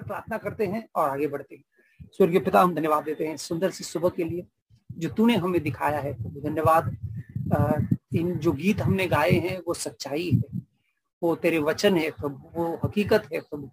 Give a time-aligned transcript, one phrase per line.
[0.00, 1.64] लेकर प्रार्थना करते हैं और आगे बढ़ते हैं।
[2.12, 4.46] स्वर्गीय पिता, हम धन्यवाद देते हैं सुंदर सी सुबह के लिए
[4.92, 6.96] जो तूने हमें दिखाया है। धन्यवाद।
[8.14, 10.60] इन जो गीत हमने गाए हैं, वो सच्चाई है।
[11.22, 13.70] वो तेरे वचन है प्रभु, वो हकीकत है प्रभु,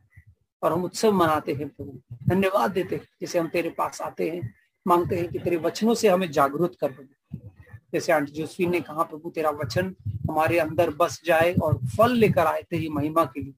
[0.64, 4.54] और हम उत्सव मनाते हैं प्रभु। धन्यवाद देते हैं, जैसे हम तेरे पास आते हैं,
[4.88, 7.50] मांगते हैं कि तेरे वचनों से हमें जागरूक कर प्रभु।
[7.94, 9.96] जैसे आंटी जोसफीन ने कहा, प्रभु, तेरा वचन
[10.30, 13.54] हमारे अंदर बस जाए और फल लेकर आए तेरी महिमा के लिए।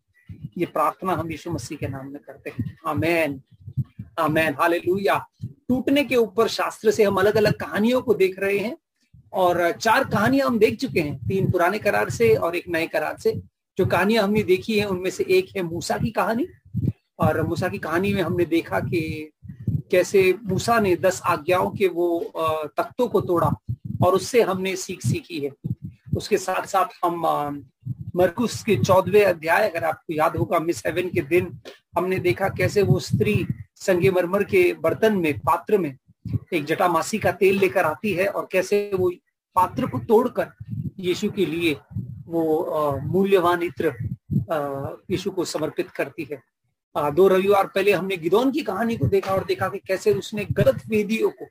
[0.59, 3.41] ये प्रार्थना हम यीशु मसीह के नाम में करते हैं। आमेन।
[4.19, 8.77] आमेन। हालेलुया। टूटने के ऊपर शास्त्र से हम अलग अलग कहानियों को देख रहे हैं
[9.33, 13.17] और चार कहानियाँ हम देख चुके हैं, तीन पुराने करार से और एक नए करार
[13.17, 13.31] से।
[13.77, 16.47] जो कहानियाँ हमने देखी है, उनमें से एक है मूसा की कहानी
[17.19, 19.31] और मूसा की कहानी में हमने देखा कि
[19.91, 22.31] कैसे मूसा ने दस आज्ञाओं के वो
[22.77, 23.51] तख्तों को तोड़ा
[24.03, 25.51] और उससे हमने सीख सीखी है।
[26.17, 27.25] उसके साथ साथ हम
[28.15, 31.47] मरकुस के चौदवे अध्याय, अगर आपको याद होगा, मिस हेवन के दिन
[31.97, 33.45] हमने देखा कैसे वो स्त्री
[33.75, 35.95] संगमरमर के बर्तन में, पात्र में,
[36.53, 39.11] एक जटामासी का तेल लेकर आती है और कैसे वो
[39.55, 40.51] पात्र को तोड़कर
[40.99, 41.73] यीशु के लिए
[42.25, 43.93] वो मूल्यवान इत्र
[45.11, 46.41] यीशु को समर्पित करती है।
[46.95, 50.81] दो रविवार पहले हमने गिदौन की कहानी को देखा और देखा कि कैसे उसने गलत
[50.87, 51.45] वेदियों को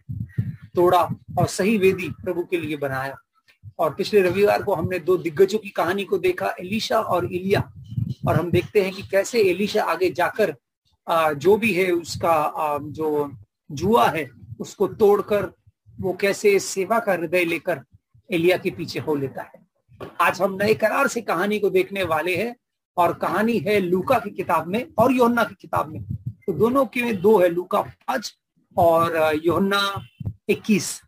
[0.75, 1.03] तोड़ा
[1.39, 3.17] और सही वेदी प्रभु के लिए बनाया।
[3.79, 7.61] और पिछले रविवार को हमने दो दिग्गजों की कहानी को देखा, एलिशा और इलिया।
[8.29, 10.55] और हम देखते हैं कि कैसे एलिशा आगे जाकर
[11.37, 13.31] जो भी है उसका जो
[13.71, 14.29] जुआ है,
[14.61, 15.51] उसको तोड़कर,
[15.99, 17.81] वो कैसे सेवा का हृदय लेकर
[18.31, 19.67] एलिया के पीछे हो लेता है।
[20.21, 22.55] आज हम नए करार से कहानी को देखने वाले हैं
[22.97, 27.13] और कहानी है लूका की किताब में और योहन्ना की किताब में। तो दोनों के
[27.15, 28.33] दो है, लूका पाँच
[28.77, 29.81] और योन्ना
[30.49, 31.01] इक्कीस।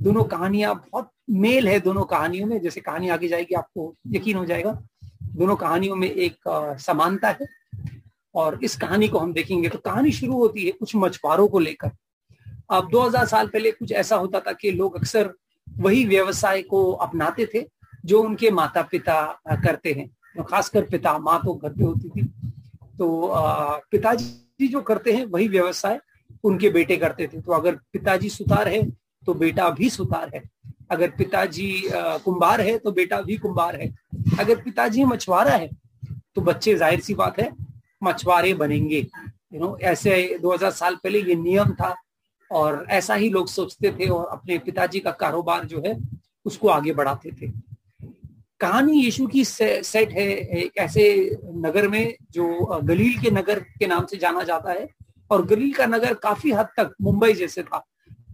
[0.00, 4.44] दोनों कहानियाँ बहुत मेल है दोनों कहानियों में, जैसे कहानी आगे जाएगी, आपको यकीन हो
[4.44, 4.72] जाएगा।
[5.24, 6.48] दोनों कहानियों में एक
[6.80, 7.46] समानता है
[8.34, 11.90] और इस कहानी को हम देखेंगे तो कहानी शुरू होती है कुछ मछुआरों को लेकर।
[12.70, 15.32] अब 2000 साल पहले कुछ ऐसा होता था कि लोग अक्सर
[15.66, 17.66] वही व्यवसाय को अपनाते थे
[18.04, 19.22] जो उनके माता पिता
[19.64, 22.26] करते हैं। तो खासकर पिता, माँ तो घर पे होती थी।
[22.98, 23.32] तो
[23.90, 26.00] पिताजी जो करते हैं वही व्यवसाय
[26.44, 28.82] उनके बेटे करते थे। तो अगर पिताजी सुतार है
[29.22, 30.42] तो बेटा भी सुतार है।
[30.90, 31.70] अगर पिताजी
[32.24, 33.88] कुंभार है तो बेटा भी कुंभार है।
[34.40, 35.68] अगर पिताजी मछुआरा है
[36.34, 37.50] तो बच्चे ज़ाहिर सी बात है
[38.02, 41.94] मछुआरे बनेंगे। यू नो ऐसे 2000 साल पहले ये नियम था
[42.50, 45.96] और ऐसा ही लोग सोचते थे और अपने पिताजी का कारोबार जो है
[46.46, 47.50] उसको आगे बढ़ाते थे।
[48.60, 50.26] कहानी यीशु की से, सेट है
[50.58, 54.88] एक ऐसे नगर में जो गलील के नगर के नाम से जाना जाता है
[55.30, 57.84] और गलील का नगर काफ़ी हद तक मुंबई जैसे था।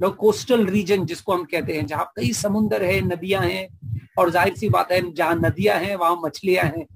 [0.09, 3.69] कोस्टल रीजन जिसको हम कहते हैं, जहाँ कई समुन्दर है, नदियाँ हैं,
[4.19, 6.87] और ज़ाहिर सी बात है, जहाँ नदियाँ हैं, वहाँ मछलियाँ हैं,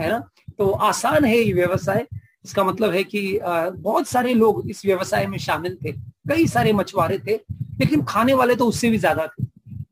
[0.00, 0.28] है ना?
[0.58, 2.06] तो आसान है ये व्यवसाय।
[2.44, 5.92] इसका मतलब है कि बहुत सारे लोग इस व्यवसाय में शामिल थे।
[6.28, 7.34] कई सारे मछुआरे थे,
[7.80, 9.44] लेकिन खाने वाले तो उससे भी ज़्यादा थे।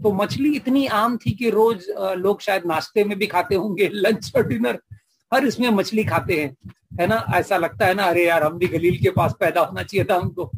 [0.03, 4.33] तो मछली इतनी आम थी कि रोज लोग शायद नाश्ते में भी खाते होंगे, लंच
[4.37, 4.79] और डिनर,
[5.35, 6.57] हर इसमें मछली खाते हैं,
[7.01, 7.27] है ना?
[7.35, 10.17] ऐसा लगता है ना, अरे यार, हम भी गलील के पास पैदा होना चाहिए था
[10.17, 10.51] हमको।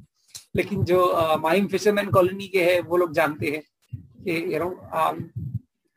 [0.56, 1.06] लेकिन जो
[1.40, 3.62] माहिम फिशरमैन कॉलोनी के है, वो लोग जानते हैं
[4.24, 4.70] कि यू नो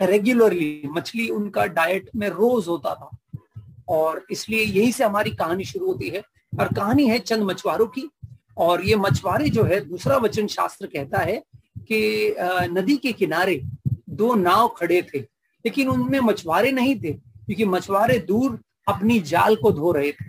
[0.02, 3.10] रेगुलरली मछली उनका डाइट में रोज होता था।
[3.90, 6.22] और इसलिए यही से हमारी कहानी शुरू होती है।
[6.60, 8.10] और कहानी है चंद मछुआरों की।
[8.58, 11.42] और ये मछुआरे जो है, दूसरा वचन शास्त्र कहता है
[11.80, 12.36] कि
[12.72, 13.62] नदी के किनारे
[14.10, 19.72] दो नाव खड़े थे। लेकिन उनमें मछुआरे नहीं थे, क्योंकि मछुआरे दूर अपनी जाल को
[19.72, 20.26] धो रहे थे।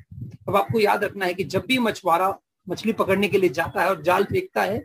[0.48, 2.28] अब आपको याद रखना है कि जब भी मछुआरा
[2.66, 4.82] मछली पकड़ने के लिए जाता है और जाल फेंकता है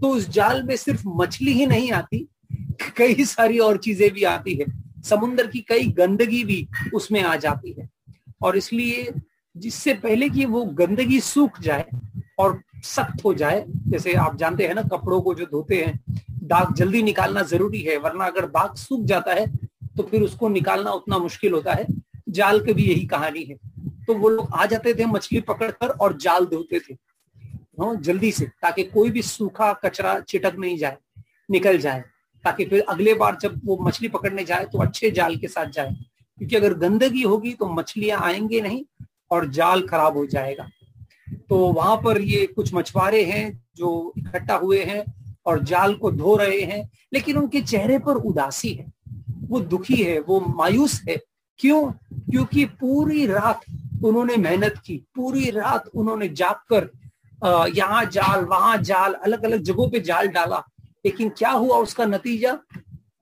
[0.00, 2.26] तो उस जाल में सिर्फ़ मछली ही नहीं आती,
[2.96, 4.66] कई सारी और चीज़ें भी आती है।
[5.02, 7.88] समुन्द्र की कई गंदगी भी उसमें आ जाती है।
[8.42, 9.12] और इसलिए
[9.56, 11.84] जिससे पहले कि वो गंदगी सूख जाए
[12.38, 16.00] और सख्त हो जाए, जैसे आप जानते हैं ना, कपड़ों को जो धोते हैं,
[16.42, 19.46] दाग जल्दी निकालना ज़रूरी है, वरना अगर दाग सूख जाता है
[19.96, 21.86] तो फिर उसको निकालना उतना मुश्किल होता है।
[22.30, 23.54] जाल की भी यही कहानी है।
[24.06, 26.94] तो वो लोग आ जाते थे मछली पकड़कर और जाल धोते थे।
[27.80, 30.96] हाँ, जल्दी से ताकि कोई भी सूखा कचरा चिटक नहीं जाए
[31.50, 32.04] निकल जाए
[32.44, 35.94] ताकि फिर अगले बार जब वो मछली पकड़ने जाए तो अच्छे जाल के साथ जाए।
[36.38, 38.84] क्योंकि अगर गंदगी होगी तो मछलियाँ आएँगे नहीं
[39.30, 40.68] और जाल खराब हो जाएगा।
[41.48, 45.04] तो वहाँ पर ये कुछ मछुआरे हैं जो इकट्ठा हुए हैं
[45.46, 48.92] और जाल को धो रहे हैं लेकिन उनके चेहरे पर उदासी है।
[49.42, 51.16] वो दुखी है वो मायूस है।
[51.58, 51.92] क्यों?
[52.30, 53.60] क्योंकि पूरी रात
[54.04, 56.90] उन्होंने मेहनत की पूरी रात उन्होंने जाग कर
[57.44, 60.62] यहाँ जाल वहाँ जाल अलग अलग जगहों पे जाल डाला।
[61.06, 62.58] लेकिन क्या हुआ उसका नतीजा?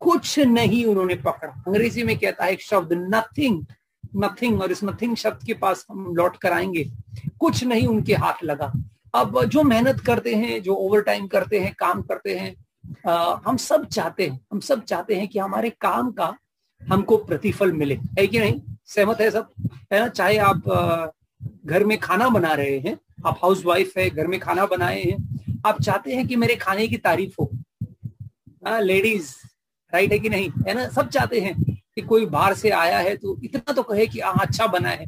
[0.00, 3.64] कुछ नहीं उन्होंने पकड़ा। अंग्रेज़ी में कहता है एक शब्द नथिंग
[4.16, 6.84] नथिंग और इस नथिंग शब्द के पास हम लौट कर आएँगे।
[7.40, 8.72] कुछ नहीं उनके हाथ लगा।
[9.14, 12.54] अब जो मेहनत करते हैं जो ओवर टाइम करते हैं काम करते हैं
[13.08, 16.34] आ, हम सब चाहते हैं हम सब चाहते हैं कि हमारे काम का
[16.88, 18.60] हमको प्रतिफल मिले। है कि नहीं?
[18.86, 19.48] सहमत है सब?
[19.92, 20.08] है ना?
[20.08, 20.62] चाहे आप
[21.66, 22.96] घर में खाना बना रहे हैं
[23.26, 26.86] आप हाउस वाइफ है घर में खाना बनाए हैं आप चाहते हैं कि मेरे खाने
[26.88, 27.50] की तारीफ़ हो।
[28.80, 29.34] लेडीज़
[29.92, 30.50] राइट है कि नहीं?
[30.68, 30.88] है ना?
[30.88, 34.34] सब चाहते हैं कि कोई बाहर से आया है तो इतना तो कहे कि हाँ
[34.40, 35.06] अच्छा बना है।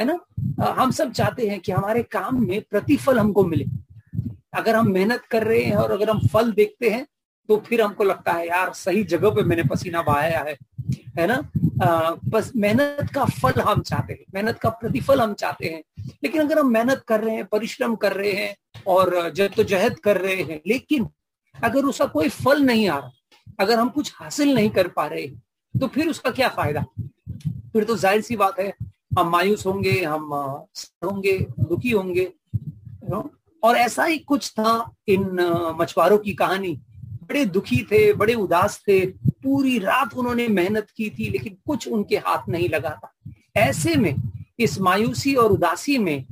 [0.00, 0.18] है ना?
[0.60, 3.64] आ, हम सब चाहते हैं कि हमारे काम में प्रतिफल हमको मिले।
[4.54, 7.06] अगर हम मेहनत कर रहे हैं और अगर हम फल देखते हैं
[7.48, 10.56] तो फिर हमको लगता है यार सही जगह पे मैंने पसीना बहाया है।
[11.18, 11.34] है ना?
[11.82, 15.82] आ, बस मेहनत का फल हम चाहते हैं मेहनत का प्रतिफल हम चाहते हैं।
[16.24, 20.42] लेकिन अगर हम मेहनत कर रहे हैं परिश्रम कर रहे हैं और जद्दोजहद कर रहे
[20.42, 21.08] हैं लेकिन
[21.54, 23.10] अगर उसका कोई फल नहीं आ रहा
[23.60, 25.26] अगर हम कुछ हासिल नहीं कर पा रहे
[25.74, 26.84] तो फिर उसका क्या फ़ायदा?
[27.72, 28.72] फिर तो ज़ाहिर सी बात है
[29.18, 30.32] हम मायूस होंगे हम
[31.04, 32.32] होंगे दुखी होंगे
[33.62, 34.72] और ऐसा ही कुछ था
[35.08, 35.24] इन
[35.80, 36.78] मछुआरों की कहानी।
[37.32, 39.06] बड़े दुखी थे, बड़े उदास थे।
[39.42, 43.12] पूरी रात उन्होंने मेहनत की थी, लेकिन कुछ उनके हाथ नहीं लगा था।
[43.56, 44.14] ऐसे में,
[44.60, 46.24] इस मायूसी और उदासी में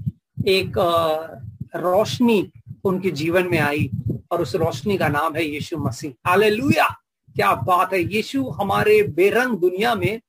[0.49, 0.73] एक
[1.77, 2.53] रोशनी
[2.85, 3.91] उनके जीवन में आई,
[4.31, 6.89] और उस रोशनी का नाम है यीशु मसीह। हालेलुया!
[7.37, 8.15] क्या बात है!
[8.15, 10.21] यीशु हमारे बेरंग दुनिया में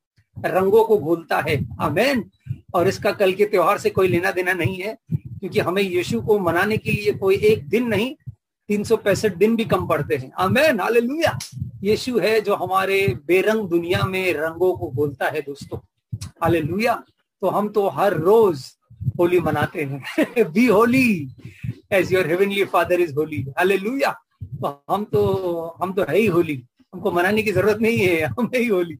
[0.46, 2.30] रंगों को घोलता है। आमेन!
[2.74, 6.40] और इसका कल के त्योहार से कोई लेना देना नहीं है, क्योंकि हमें यीशु को
[6.40, 8.16] मनाने के लिए कोई एक दिन नहीं
[8.72, 11.40] तीन सौ पैंसठ दिन भी कम पड़ते हैं। आमेन, हालेलुया।
[11.84, 15.80] यीशु है जो हमारे बेरंग दुनिया में रंगों को बोलता है दोस्तों।
[16.44, 17.04] हालेलुया।
[17.42, 18.64] तो हम तो हर रोज
[19.20, 21.30] होली मनाते हैं। Be holy
[21.92, 24.12] as your heavenly father is holy hallelujah.
[24.44, 25.22] तो हम तो
[25.82, 26.64] हम तो है ही होली।
[26.94, 28.98] हमको मनाने की ज़रूरत नहीं है। हम है ही होली।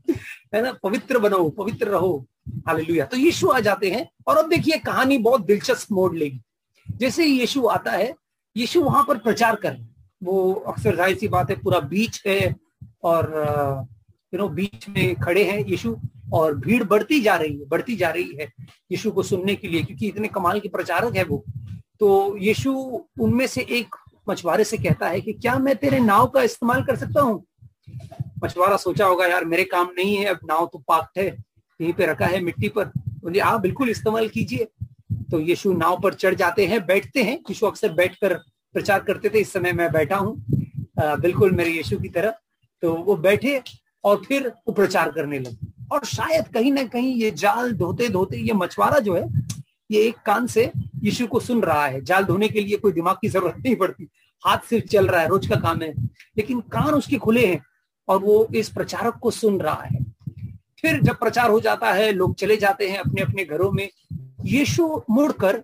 [0.56, 0.72] है ना?
[0.84, 2.26] पवित्र बनो, पवित्र रहो।
[2.68, 6.42] हालेलुया। तो यीशु आ जाते हैं और अब देखिए कहानी बहुत दिलचस्प मोड़ लेगी।
[6.98, 8.21] जैसे ही यीशु आता है
[8.56, 9.90] यीशु वहाँ पर प्रचार कर रहे
[10.22, 12.56] वो अक्सर ज़ाहिर सी बात है, पूरा बीच है
[13.04, 13.34] और
[14.34, 15.96] यू नो बीच में खड़े हैं यीशु
[16.34, 18.52] और भीड़ बढ़ती जा रही है, बढ़ती जा रही है
[18.92, 21.44] यीशु को सुनने के लिए क्योंकि इतने कमाल के प्रचारक है वो।
[22.00, 22.74] तो यीशु
[23.20, 23.96] उनमें से एक
[24.30, 27.44] मछुआरे से कहता है कि क्या मैं तेरे नाव का इस्तेमाल कर सकता हूँ?
[28.44, 31.26] मछुआरा सोचा होगा, यार, मेरे काम नहीं है, अब नाव तो पाक्ट है,
[31.80, 32.86] यहीं पे रखा है मिट्टी पर।
[33.24, 34.68] बोले हाँ बिल्कुल इस्तेमाल कीजिए।
[35.32, 38.34] तो यीशु नाव पर चढ़ जाते हैं, बैठते हैं। यीशु अक्सर बैठकर
[38.76, 40.36] प्रचार करते थे, इस समय मैं बैठा हूँ
[41.00, 42.34] बिल्कुल मेरे यीशु की तरह।
[42.84, 43.62] तो वो बैठे
[44.04, 48.38] और फिर वो प्रचार करने लगे। और शायद कहीं ना कहीं ये जाल धोते धोते,
[48.38, 49.24] ये मछुआरा जो है,
[49.92, 50.72] ये एक कान से
[51.04, 54.08] यीशु को सुन रहा है। जाल धोने के लिए कोई दिमाग की ज़रूरत नहीं पड़ती।
[54.44, 55.94] हाथ से चल रहा है, रोज का काम है।
[56.38, 57.62] लेकिन कान उसके खुले हैं
[58.08, 60.00] और वो इस प्रचारक को सुन रहा है।
[60.82, 63.90] फिर जब प्रचार हो जाता है, लोग चले जाते हैं अपने अपने घरों में।
[64.46, 65.64] यीशु मुड़कर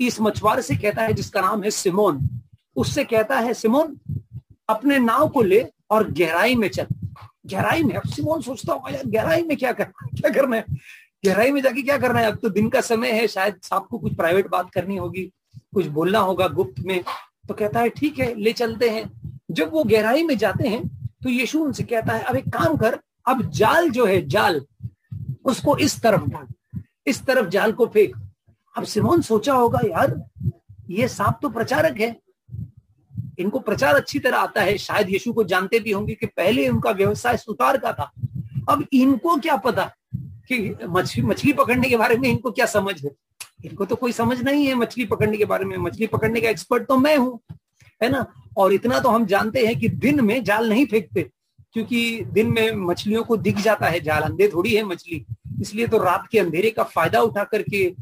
[0.00, 2.28] इस मछुआरे से कहता है, जिसका नाम है सिमोन।
[2.76, 3.98] उससे कहता है, सिमोन,
[4.68, 6.86] अपने नाव को ले और गहराई में चल।
[7.46, 7.94] गहराई में?
[7.94, 10.20] अब सिमोन सोचता होगा, यार, गहराई में क्या करना है?
[10.20, 10.64] क्या करना है?
[11.26, 12.26] गहराई में जाके क्या करना है?
[12.26, 15.22] अब तो दिन का समय है, शायद साहब को कुछ प्राइवेट बात करनी होगी,
[15.74, 17.04] कुछ बोलना होगा गुप्त में।
[17.48, 19.10] तो कहता है, ठीक है, ले चलते हैं।
[19.50, 20.88] जब वो गहराई में जाते हैं
[21.22, 24.60] तो यीशु उनसे कहता है, अब एक काम कर, अब जाल जो है, जाल,
[25.44, 26.46] उसको इस तरफ़ डाल।
[27.08, 28.16] इस तरफ़ जाल को फेंक।
[28.74, 30.22] अब सिमोन सोचा होगा, यार,
[30.90, 32.16] ये सांप तो प्रचारक है।
[33.38, 36.90] इनको प्रचार अच्छी तरह आता है। शायद यीशु को जानते भी होंगे कि पहले उनका
[36.90, 38.10] व्यवसाय सुतार का था।
[38.68, 39.84] अब इनको क्या पता
[40.48, 43.10] कि मछली मछली पकड़ने के बारे में इनको क्या समझ है?
[43.64, 46.86] इनको तो कोई समझ नहीं है मछली पकड़ने के बारे में। मछली पकड़ने का एक्सपर्ट
[46.88, 47.38] तो मैं हूँ,
[48.00, 48.26] है ना?
[48.56, 51.30] और इतना तो हम जानते हैं कि दिन में जाल नहीं फेंकते,
[51.72, 55.24] क्योंकि दिन में मछलियों को दिख जाता है। जाल अंधे थोड़ी है मछली।
[55.60, 57.94] इसलिए तो रात के अंधेरे का फ़ायदा उठा करके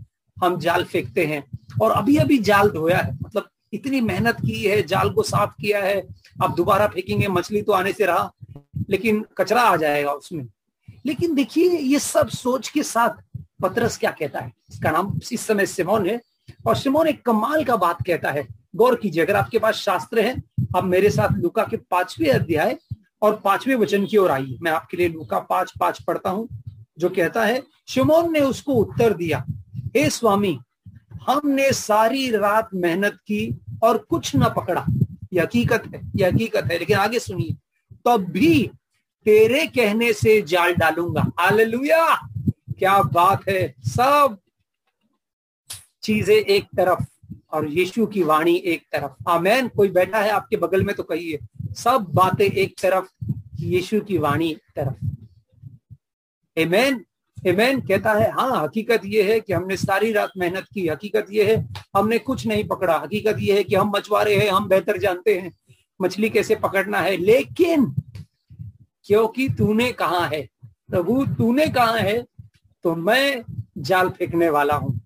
[0.45, 1.45] हम जाल फेंकते हैं।
[1.83, 5.83] और अभी अभी जाल धोया है। मतलब इतनी मेहनत की है, जाल को साफ़ किया
[5.83, 6.01] है।
[6.43, 8.33] अब दोबारा फेंकेंगे, मछली तो आने से रहा,
[8.91, 10.47] लेकिन कचरा आ जाएगा उसमें।
[11.07, 13.11] लेकिन देखिए, ये सब सोच के साथ
[13.63, 14.53] पतरस क्या कहता है?
[14.71, 16.21] इसका नाम इस समय सिमोन है।
[16.67, 18.47] और सिमोन एक कमाल का बात कहता है।
[18.77, 20.43] गौर कीजिए, अगर आपके पास शास्त्र है
[20.77, 22.79] अब मेरे साथ लुका के पाँचवें अध्याय
[23.23, 26.49] और पाँचवें वचन की ओर आइए। मैं आपके लिए लुका पाँच पाँच पढ़ता हूँ।
[26.99, 29.45] जो कहता है, शिमोन ने उसको उत्तर दिया,
[29.97, 30.59] हे स्वामी,
[31.29, 34.87] हमने सारी रात मेहनत की और कुछ न पकड़ा।
[35.33, 37.57] यह हकीकत है यह हकीकत है, लेकिन आगे सुनिए।
[38.07, 38.71] तब भी
[39.25, 42.29] तेरे कहने से जाल डालूँगा। हालेलुया!
[42.79, 44.38] क्या बात है। सब
[46.03, 47.05] चीज़ें एक तरफ़
[47.53, 51.38] और यीशु की वाणी एक तरफ़। आमैन। कोई बैठा है आपके बगल में तो कहिए।
[51.76, 55.15] सब बातें एक तरफ़, यीशु की वाणी एक तरफ़।
[56.59, 57.05] एमेन
[57.47, 61.55] एमेन कहता है हाँ हकीकत ये है कि हमने सारी रात मेहनत की। हकीकत ये
[61.55, 65.39] है, हमने कुछ नहीं पकड़ा। हकीकत ये है कि हम मछुआरे हैं, हम बेहतर जानते
[65.39, 65.53] हैं।
[66.03, 67.17] मछली कैसे पकड़ना है?
[67.17, 67.95] लेकिन
[69.05, 70.49] क्योंकि तूने कहा है?
[70.67, 72.27] प्रभु, तूने कहा है?
[72.83, 73.43] तो मैं
[73.79, 75.01] जाल फेंकने वाला हूँ।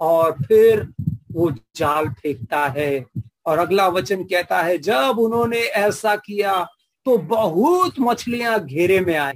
[0.00, 0.88] और फिर
[1.32, 3.06] वो जाल फेंकता है।
[3.46, 6.68] और अगला वचन कहता है, जब उन्होंने ऐसा किया
[7.04, 9.34] तो बहुत मछलियाँ घेरे में आए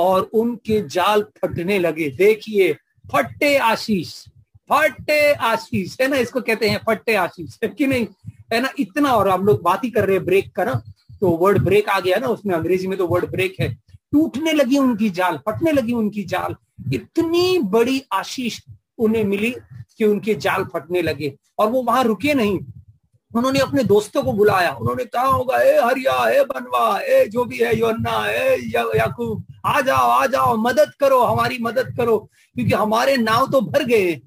[0.00, 2.72] और उनके जाल फटने लगे। देखिए
[3.12, 4.24] फट्टे आशीष
[4.72, 8.06] फट्टे आशीष। है ना, इसको कहते हैं फट्टे आशीष। है कि नहीं?
[8.52, 10.74] है ना, इतना और हम लोग बात ही कर रहे हैं ब्रेक का ना
[11.20, 13.74] तो वर्ड ब्रेक आ गया ना, उसमें अंग्रेज़ी में तो वर्ड ब्रेक है।
[14.12, 16.54] टूटने लगी उनकी जाल, फटने लगी उनकी जाल।
[16.94, 18.60] इतनी बड़ी आशीष
[18.98, 19.54] उन्हें मिली
[19.98, 22.58] कि उनके जाल फटने लगे। और वो वहाँ रुके नहीं।
[23.32, 27.58] उन्होंने अपने दोस्तों को बुलाया। उन्होंने कहा होगा ए हरिया ए बनवा ए जो भी
[27.58, 32.18] है योन्ना ए या, याकूब आ जाओ आ जाओ मदद करो हमारी मदद करो।
[32.56, 34.20] क्योंकि हमारे नाव तो भर गए।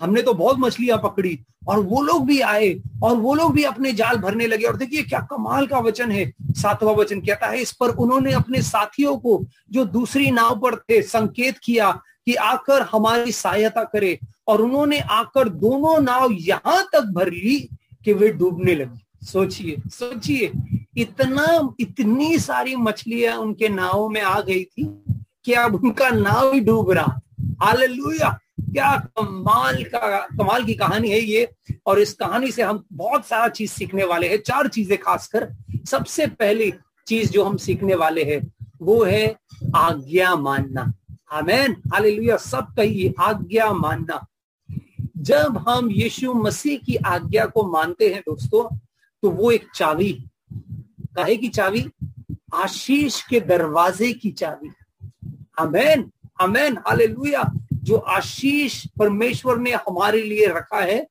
[0.00, 3.92] हमने तो बहुत मछलियाँ पकड़ी और वो लोग भी आए और वो लोग भी अपने
[3.92, 7.72] जाल भरने लगे। और देखिए क्या कमाल का वचन है सातवां वचन कहता है इस
[7.72, 11.90] पर उन्होंने अपने साथियों को जो दूसरी नाव पर थे संकेत किया
[12.26, 14.18] कि आकर हमारी सहायता करे।
[14.48, 17.68] और उन्होंने आकर दोनों नाव यहाँ तक भर ली।
[18.08, 20.52] कि वे डूबने लगी। सोचिए सोचिए,
[20.96, 25.04] इतना, इतनी सारी मछलियाँ उनके नावों में आ गई थी
[25.44, 27.20] कि अब उनका नाव ही डूब रहा।
[27.62, 28.38] हालेलुया!
[28.60, 31.50] क्या कमाल का, कमाल की कहानी है ये।
[31.86, 35.48] और इस कहानी से हम बहुत सारा चीज़ सीखने वाले हैं। चार चीज़ें खासकर।
[35.90, 36.72] सबसे पहली
[37.06, 39.36] चीज़ जो हम सीखने वाले हैं, वो है
[39.76, 40.92] आज्ञा मानना।
[41.32, 42.36] आमेन। हालेलुया!
[42.36, 44.26] सब कहिए, आज्ञा मानना।
[45.18, 48.76] जब हम यीशु मसीह की आज्ञा को मानते हैं दोस्तों
[49.22, 50.12] तो वो एक चाबी
[51.16, 51.84] काहे की चाबी?
[52.54, 54.70] आशीष के दरवाजे की चाबी
[55.58, 56.10] अमेन
[56.40, 57.42] अमेन हालेलुया।
[57.74, 61.06] जो आशीष परमेश्वर ने हमारे लिए रखा है,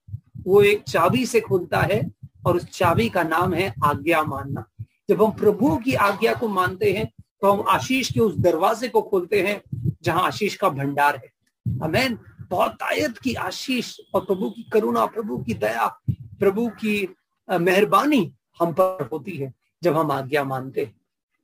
[0.46, 2.02] वो एक चाबी से खुलता है
[2.46, 4.66] और उस चाबी का नाम है आज्ञा मानना।
[5.10, 7.08] जब हम प्रभु की आज्ञा को मानते हैं
[7.42, 9.62] तो हम आशीष के उस दरवाजे को खोलते हैं,
[10.04, 11.32] जहाँ आशीष का भंडार है।
[11.66, 12.18] अमेन
[12.50, 17.16] बहुतायत की आशीष और प्रभु की करुणा, प्रभु की दया, प्रभु की
[17.50, 20.96] मेहरबानी हम पर होती है जब हम आज्ञा मानते हैं।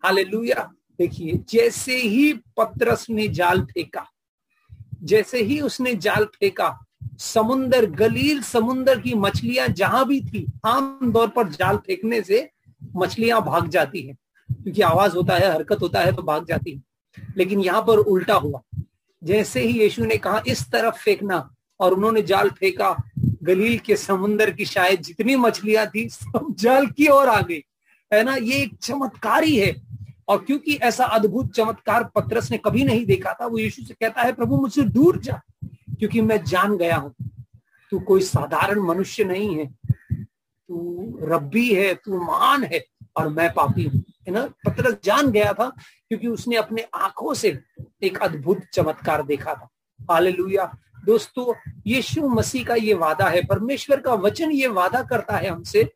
[0.04, 4.06] हालेलुया। देखिए, जैसे ही पत्रस ने जाल फेंका,
[5.04, 6.80] जैसे ही उसने जाल फेंका
[7.20, 12.50] समुन्दर गलील समुन्दर की मछलियाँ जहाँ भी थी, आम तौर पर जाल फेंकने से
[12.96, 14.14] मछलियाँ भाग जाती है।
[14.52, 16.82] क्योंकि आवाज़ होता है, हरकत होता है तो भाग जाती है।
[17.38, 18.62] लेकिन यहाँ पर उल्टा हुआ।
[19.24, 21.50] जैसे ही यीशु ने कहा, इस तरफ़ फेंकना।
[21.80, 27.08] और उन्होंने जाल फेंका, गलील के समुन्दर की शायद जितनी मछलियाँ थी, सब जाल की
[27.08, 27.66] ओर आ गई।
[28.14, 28.36] है ना?
[28.36, 29.74] ये एक चमत्कार ही।
[30.28, 34.22] और क्योंकि ऐसा अद्भुत चमत्कार पत्रस ने कभी नहीं देखा था, वो यीशु से कहता
[34.22, 37.14] है, प्रभु, मुझसे दूर जा, क्योंकि मैं जान गया हूँ।
[37.92, 39.76] तू कोई साधारण मनुष्य नहीं है।
[40.68, 42.86] तू रब्बी है, तू महान है,
[43.18, 44.46] और मैं पापी हूँ। है ना?
[44.66, 45.70] पत्रस जान गया था
[46.10, 47.60] क्योंकि उसने अपने आँखों से
[48.04, 49.70] एक अद्भुत चमत्कार देखा था।
[50.12, 51.54] हालेलुया। दोस्तों,
[51.88, 55.92] यीशु मसीह का ये वादा है, परमेश्वर का वचन ये वादा करता है हमसे।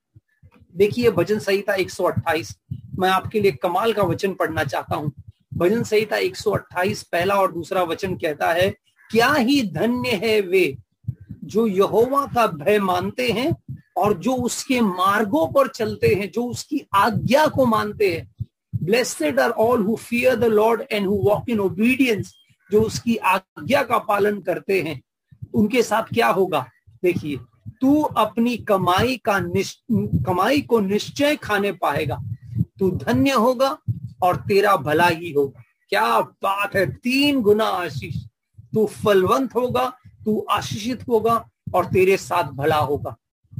[0.76, 2.58] देखिए, भजन संहिता 128
[3.00, 5.12] मैं आपके लिए कमाल का वचन पढ़ना चाहता हूँ।
[5.54, 8.70] भजन संहिता 128 पहला और दूसरा वचन कहता है,
[9.12, 10.78] क्या ही धन्य है वे,
[11.44, 13.56] जो यहोवा का भय मानते हैं
[13.98, 18.46] और जो उसके मार्गों पर चलते हैं, जो उसकी आज्ञा को मानते हैं
[18.84, 22.34] blessed are all who fear the Lord and who walk in obedience
[22.72, 25.02] जो उसकी आज्ञा का पालन करते हैं,
[25.54, 26.70] उनके साथ क्या होगा?
[27.04, 27.38] देखिए,
[27.82, 29.40] तू अपनी कमाई का
[30.24, 32.18] कमाई को निश्चय खाने पाएगा।
[32.80, 33.78] तू धन्य होगा
[34.22, 36.92] और तेरा भला ही होगा। क्या बात है?
[36.92, 38.16] तीन गुना आशीष।
[38.74, 39.94] तू फलवंत होगा,
[40.26, 43.16] तू आशीषित होगा और तेरे साथ भला होगा।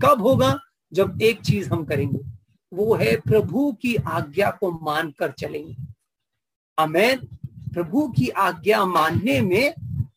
[0.06, 0.60] कब होगा
[0.94, 2.20] जब एक चीज़ हम करेंगे?
[2.74, 5.76] वो है प्रभु की आज्ञा को मानकर चलेंगे।
[6.78, 7.20] अमेन
[7.74, 9.74] प्रभु की आज्ञा मानने में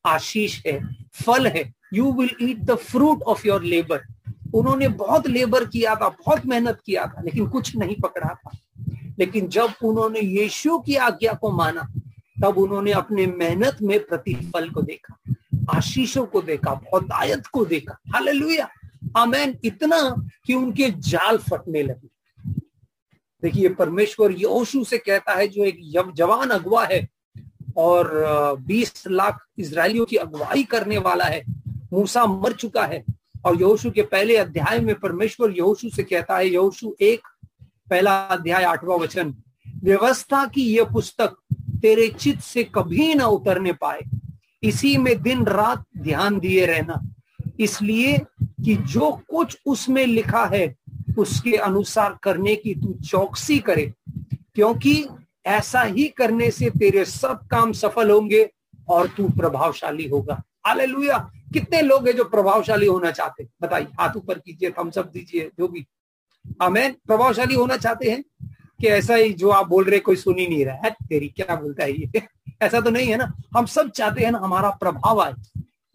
[0.06, 4.02] आशीष है, फल है। You will eat the fruit of your labour
[4.54, 8.50] उन्होंने बहुत लेबर किया था, बहुत मेहनत किया था, लेकिन कुछ नहीं पकड़ा था।
[9.18, 11.82] लेकिन जब उन्होंने यीशु की आज्ञा को माना,
[12.42, 15.34] तब उन्होंने अपने मेहनत में प्रतिफल को देखा,
[15.76, 18.68] आशीषों को देखा बहुतायत को देखा। हालेलुया।
[19.16, 22.09] आमेन, इतना कि उनके जाल फटने लगे।
[23.42, 27.09] देखिए, परमेश्वर योशु से कहता है, जो एक जवान अगवा है
[27.76, 31.45] और 20 लाख इसराइलियों की अगुवाई करने वाला है,
[31.92, 33.04] मूसा मर चुका है
[33.45, 37.21] और यहोशु के पहले अध्याय में परमेश्वर यहोशु से कहता है, यहोशु एक,
[37.90, 39.35] पहला अध्याय, आठवां वचन,
[39.83, 41.37] व्यवस्था की यह पुस्तक
[41.83, 44.00] तेरे चित से कभी ना उतरने पाए।
[44.62, 47.00] इसी में दिन रात ध्यान दिए रहना।
[47.61, 48.19] इसलिए
[48.64, 50.76] कि जो कुछ उसमें लिखा है,
[51.19, 53.93] उसके अनुसार करने की तू चौकसी करे।
[54.55, 55.07] क्योंकि
[55.47, 58.50] ऐसा ही करने से तेरे सब काम सफल होंगे
[58.88, 63.50] और तू प्रभावशाली होगा। हालेलुया। कितने लोग हैं जो प्रभावशाली होना चाहते हैं?
[63.62, 65.87] बताइए, हाथ ऊपर कीजिए हम सब दीजिए, जो भी।
[66.62, 68.25] हमें प्रभावशाली होना चाहते हैं?
[68.81, 71.57] कि ऐसा ही जो आप बोल रहे कोई सुन ही नहीं रहा है। तेरी क्या
[71.57, 72.11] बोलता है ये?
[72.62, 75.35] ऐसा तो नहीं है ना। हम सब चाहते हैं ना, हमारा प्रभाव आए।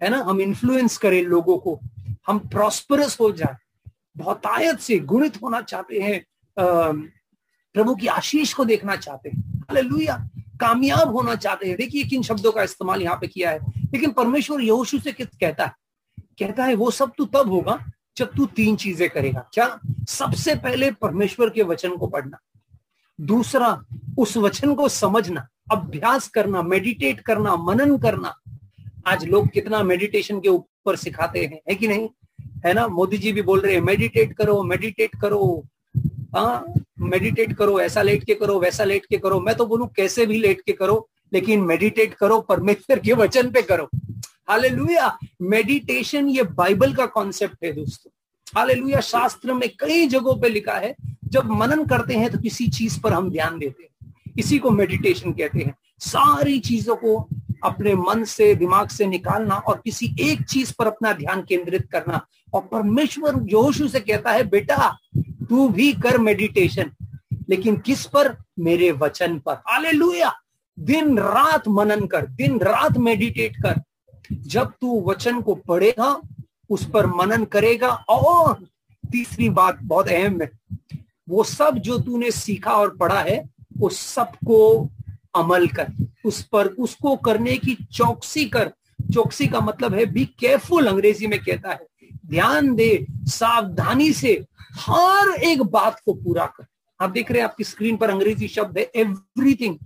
[0.04, 0.18] है ना?
[0.18, 1.80] हम इन्फ्लुएंस करें लोगों को।
[2.28, 3.56] हम प्रॉस्परस हो जाए।
[4.18, 6.24] बहुतायत से गुणित होना चाहते हैं
[7.76, 10.30] प्रभु की आशीष को देखना चाहते हैं।
[10.62, 13.60] कामयाब होना चाहते हैं। देखिए किन शब्दों का इस्तेमाल यहाँ पे किया है।
[13.94, 15.74] लेकिन परमेश्वर यहोशू से कहता है?
[16.40, 17.80] कहता है, वो सब तू तब होगा
[18.18, 19.80] जब तू तीन चीज़ें करेगा। क्या?
[20.10, 22.38] सबसे पहले परमेश्वर के वचन को पढ़ना।
[23.20, 23.84] दूसरा,
[24.18, 28.34] उस वचन को समझना, अभ्यास करना मेडिटेट करना, मनन करना।
[29.08, 30.50] आज लोग कितना मेडिटेशन के
[30.86, 32.08] ऊपर सिखाते हैं, है कि नहीं?
[32.66, 32.88] है ना?
[32.88, 35.66] मोदी जी भी बोल रहे हैं मेडिटेट करो मेडिटेट करो।
[36.36, 36.66] हाँ
[37.00, 40.38] मेडिटेट करो, ऐसा लेट के करो, वैसा लेट के करो। मैं तो बोलूँ, कैसे भी
[40.38, 43.90] लेट के करो, लेकिन मेडिटेट करो, परमेश्वर के वचन पे करो।
[44.50, 48.12] हालेलुया मेडिटेशन ये बाइबल का कॉन्सेप्ट है दोस्तों।
[48.56, 53.00] हालेलुया शास्त्र में कई जगहों पे लिखा है, जब मनन करते हैं तो किसी चीज़
[53.02, 57.28] पर हम ध्यान देते हैं। इसी को मेडिटेशन कहते हैं। सारी चीज़ों को
[57.66, 62.28] अपने मन से, दिमाग से निकालना और किसी एक चीज़ पर अपना ध्यान केंद्रित करना।
[62.54, 66.92] और परमेश्वर जोशु से कहता है, बेटा, तू भी कर मेडिटेशन
[67.50, 68.38] लेकिन किस पर?
[68.60, 70.24] मेरे वचन पर। हाले
[70.80, 73.82] दिन रात मनन कर, दिन रात मेडिटेट कर।
[74.32, 76.22] जब तू वचन को पढ़ेगा,
[76.70, 78.54] उस पर मनन करेगा। और
[79.12, 80.52] तीसरी बात बहुत अहम है,
[81.30, 83.50] वो सब जो तूने सीखा और पढ़ा है
[83.82, 84.90] उस सबको
[85.36, 85.88] अमल कर,
[86.26, 88.72] उस पर, उसको करने की चौकसी कर।
[89.14, 91.88] चौकसी का मतलब है बी केयरफुल अंग्रेज़ी में कहता है।
[92.26, 96.66] ध्यान दे, सावधानी से हर एक बात को पूरा कर।
[97.02, 99.78] आप देख रहे हैं, आपकी स्क्रीन पर अंग्रेज़ी शब्द है एवरीथिंग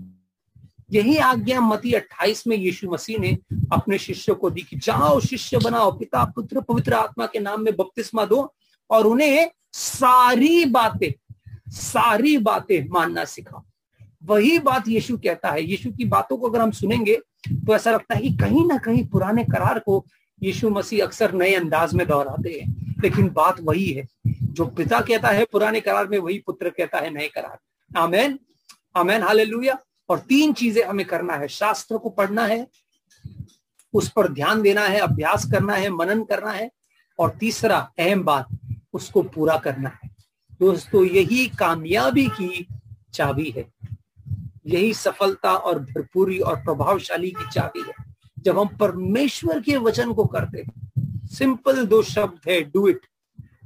[0.92, 3.38] यही आज्ञा मती 28 में यीशु मसीह ने
[3.74, 7.76] अपने शिष्यों को दी कि जाओ, शिष्य बनाओ, पिता, पुत्र, पवित्र आत्मा के नाम में
[7.76, 8.54] बपतिस्मा दो
[8.90, 11.12] और उन्हें सारी बातें
[11.70, 13.64] सारी बातें मानना सिखाओ।
[14.24, 17.16] वही बात यीशु कहता है। यीशु की बातों को अगर हम सुनेंगे
[17.50, 20.06] तो ऐसा लगता है कि कहीं ना कहीं पुराने करार को
[20.44, 25.28] यीशु मसीह अक्सर नए अंदाज में दोहराते हैं। लेकिन बात वही है, जो पिता कहता
[25.28, 27.58] है पुराने करार में, वही पुत्र कहता है नए करार।
[27.98, 28.40] आमेन।
[28.96, 29.78] Amen, hallelujah.
[30.10, 32.68] और तीन चीज़ें हमें करना है। शास्त्र को पढ़ना है,
[33.94, 36.72] उस पर ध्यान देना है, अभ्यास करना है, मनन करना है,
[37.20, 38.48] और तीसरा अहम बात,
[38.94, 40.10] उसको पूरा करना है।
[40.60, 42.68] दोस्तों, यही कामयाबी की
[43.14, 43.79] चाबी है।
[44.70, 47.94] यही सफलता और भरपूरी और प्रभावशाली की चाबी है।
[48.40, 50.66] जब हम परमेश्वर के वचन को करते
[51.28, 53.02] सिंपल दो शब्द है डू इट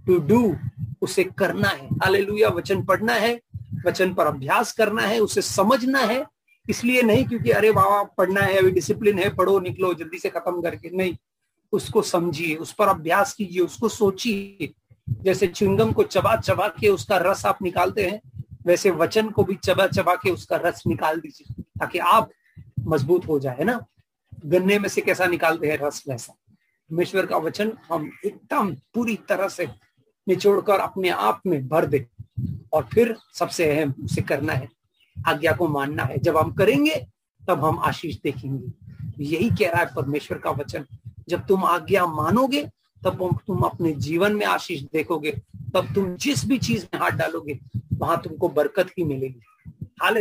[0.08, 0.56] टू डू
[1.02, 3.42] उसे करना है। हालेलुया वचन पढ़ना है,
[3.86, 6.26] वचन पर अभ्यास करना है, उसे समझना है।
[6.70, 10.62] इसलिए नहीं, क्योंकि अरे बाबा, पढ़ना है, अभी डिसिप्लिन है, पढ़ो, निकलो, जल्दी से खत्म
[10.62, 11.16] करके। नहीं,
[11.72, 14.74] उसको समझिए, उस पर अभ्यास कीजिए, उसको सोचिए।
[15.10, 18.22] जैसे चिंगम को चबा चबा के उसका रस आप निकालते हैं
[18.66, 22.30] वैसे वचन को भी चबा चबा के उसका रस निकाल दीजिए, ताकि आप
[22.80, 23.80] मज़बूत हो जाए ना?
[24.46, 26.34] गन्ने में से कैसा निकालते हैं रस वैसा?
[26.90, 29.68] परमेश्वर का वचन हम एकदम पूरी तरह से
[30.28, 32.08] निचोड़कर अपने आप में भर दे,
[32.74, 34.70] और फिर सबसे अहम उसे करना है,
[35.28, 36.96] आज्ञा को मानना है। जब हम करेंगे,
[37.48, 38.72] तब हम आशीष देखेंगे।
[39.20, 40.86] यही कह रहा है परमेश्वर का वचन।
[41.30, 42.70] जब तुम आज्ञा मानोगे
[43.06, 45.32] तब तुम अपने जीवन में आशीष देखोगे,
[45.74, 47.60] तब तुम जिस भी चीज़ में हाथ डालोगे,
[47.94, 49.42] वहाँ तुमको बरकत ही मिलेगी।
[50.02, 50.16] हाल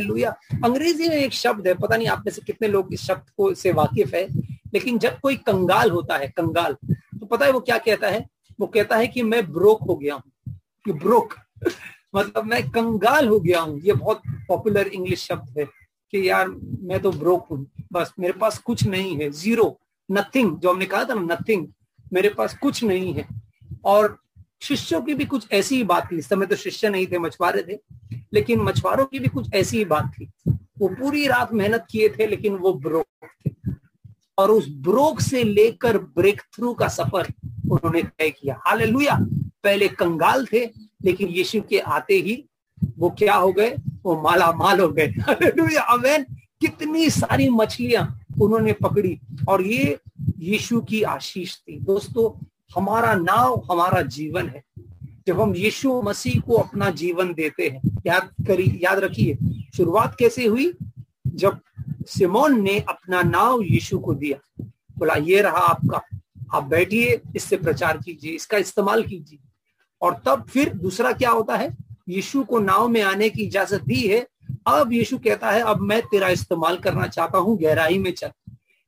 [0.65, 3.55] अंग्रेज़ी में एक शब्द है, पता नहीं आप में से कितने लोग इस शब्द को,
[3.55, 4.29] से वाकिफ है,
[4.75, 6.77] लेकिन जब कोई कंगाल होता है, कंगाल
[7.21, 8.27] तो पता है वो क्या कहता है?
[8.61, 11.35] वो कहता है कि मैं ब्रोक हो गया हूँ। ब्रोक
[12.17, 15.65] मतलब मैं कंगाल हो गया हूँ। ये बहुत पॉपुलर इंग्लिश शब्द है
[16.11, 16.49] कि यार,
[16.83, 21.05] मैं तो ब्रोक हूँ। बस मेरे पास कुछ नहीं है। ज़ीरो नथिंग जो हमने कहा
[21.05, 21.67] था ना नथिंग
[22.13, 23.29] मेरे पास कुछ नहीं है।
[23.85, 24.19] और
[24.61, 27.63] शिष्यों की भी कुछ ऐसी ही बात थी। इस समय तो शिष्य नहीं थे, मछुआरे
[27.63, 27.79] थे।
[28.33, 32.27] लेकिन मछुआरों की भी कुछ ऐसी ही बात थी। वो पूरी रात मेहनत किए थे,
[32.27, 33.73] लेकिन वो ब्रोक थे।
[34.39, 37.27] और उस ब्रोक से लेकर ब्रेक थ्रू का सफ़र
[37.71, 38.97] उन्होंने तय किया। हाल
[39.65, 40.67] पहले कंगाल थे,
[41.05, 42.49] लेकिन यीशु के आते ही
[42.99, 43.77] वो क्या हो गए?
[44.03, 45.15] वो माला माल हो गए।
[46.61, 49.99] कितनी सारी मछलियाँ उन्होंने पकड़ी और ये
[50.39, 52.45] यीशु की आशीष थी। दोस्तों,
[52.77, 54.65] हमारा नाव हमारा जीवन है।
[55.27, 59.39] जब हम यीशु मसीह को अपना जीवन देते हैं, याद करी, याद रखिए,
[59.77, 60.75] शुरुआत कैसे हुई?
[61.29, 61.61] जब
[62.07, 64.65] सिमोन ने अपना नाव यीशु को दिया,
[64.99, 66.03] बोला, ये रहा आपका।
[66.55, 69.39] आप बैठिए, इससे प्रचार कीजिए, इसका इस्तेमाल कीजिए।
[70.03, 71.77] और तब फिर दूसरा क्या होता है?
[72.09, 74.27] यीशु को नाव में आने की इजाज़त दी है।
[74.67, 78.31] अब यीशु कहता है, अब मैं तेरा इस्तेमाल करना चाहता हूँ गहराई में चल।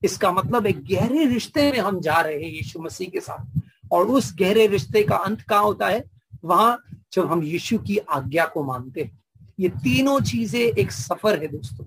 [0.03, 3.61] इसका मतलब एक गहरे रिश्ते में हम जा रहे हैं यीशु मसीह के साथ।
[3.93, 6.05] और उस गहरे रिश्ते का अंत कहाँ होता है?
[6.45, 6.83] वहाँ
[7.13, 9.23] जब हम यीशु की आज्ञा को मानते हैं।
[9.61, 11.85] ये तीनों चीज़ें एक सफ़र है दोस्तों।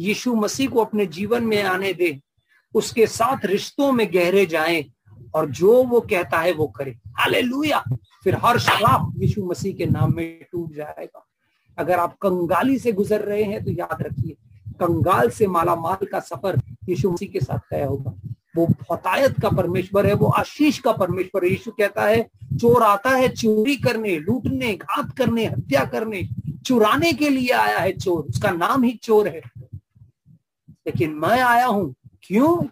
[0.00, 2.20] यीशु मसीह को अपने जीवन में आने दे,
[2.74, 4.84] उसके साथ रिश्तों में गहरे जाएँ,
[5.34, 7.42] और जो वो कहता है वो करे। हाले
[8.24, 11.26] फिर हर श्राप यीशु मसीह के नाम में टूट जाएगा।
[11.78, 14.36] अगर आप कंगाली से गुजर रहे हैं तो याद रखिए,
[14.68, 18.14] कंगाल से माला माल का सफ़र यीशु मसीह के साथ तय होगा।
[18.56, 23.10] वो फतायत का परमेश्वर है, वो आशीष का परमेश्वर है। यीशु कहता है, चोर आता
[23.10, 26.28] है चोरी करने, लूटने, घात करने, हत्या करने,
[26.66, 29.42] चुराने के लिए आया है चोर। उसका नाम ही चोर है।
[30.86, 32.66] लेकिन मैं आया हूँ, क्यों?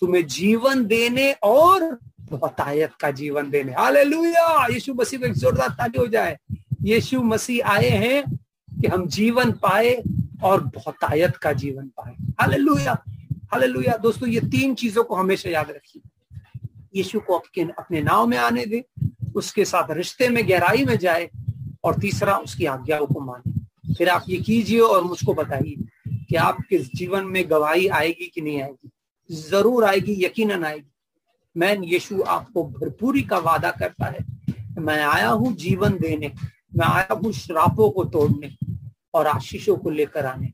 [0.00, 1.98] तुम्हें जीवन देने और
[2.32, 4.66] बतायत का जीवन देने। हालेलुया!
[4.66, 6.38] यीशु मसीह में जोरदार ताली हो जाए
[6.86, 8.22] यीशु मसीह आए हैं
[8.80, 10.02] कि हम जीवन पाए
[10.42, 12.92] और बहुतायत का जीवन पाए। Hallelujah
[13.52, 13.96] hallelujah.
[13.96, 16.02] दोस्तों, ये तीन चीज़ों को हमेशा याद रखिए।
[16.96, 18.84] यीशु को अपने अपने नाव में आने दे,
[19.34, 21.28] उसके साथ रिश्ते में, गहराई में जाए
[21.84, 25.76] और तीसरा उसकी आज्ञाओं को माने। फिर आप ये कीजिए और मुझको बताइए
[26.28, 28.90] कि आपके जीवन में गवाही आएगी कि नहीं आएगी।
[29.30, 30.92] ज़रूर आएगी, यकीनन आएगी।
[31.56, 34.24] मैं यीशु आपको भरपूरी का वादा करता है।
[34.78, 36.32] मैं आया हूँ जीवन देने।
[36.76, 38.50] मैं आया हूँ श्रापों को तोड़ने
[39.14, 40.52] और आशीषों को लेकर आने।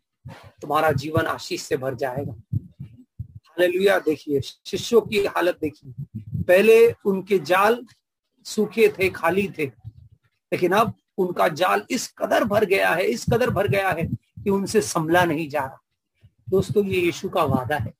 [0.60, 7.84] तुम्हारा जीवन आशीष से भर जाएगा। हालेलुया, देखिए, शिष्यों की हालत देखिए। पहले उनके जाल
[8.46, 13.50] सूखे थे, खाली थे, लेकिन अब उनका जाल इस कदर भर गया है, इस कदर
[13.50, 15.80] भर गया है कि उनसे संभला नहीं जा रहा।
[16.50, 17.92] दोस्तों, ये यीशु का वादा है।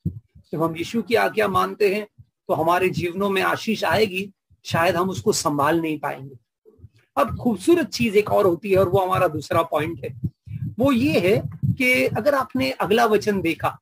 [0.52, 2.06] जब हम यीशु की आज्ञा मानते हैं
[2.48, 4.32] तो हमारे जीवनों में आशीष आएगी,
[4.64, 6.37] शायद हम उसको संभाल नहीं पाएँगे।
[7.16, 10.20] अब खूबसूरत चीज़ एक और होती है और वो हमारा दूसरा पॉइंट है।
[10.79, 13.79] वो ये है कि अगर आपने अगला वचन देखा,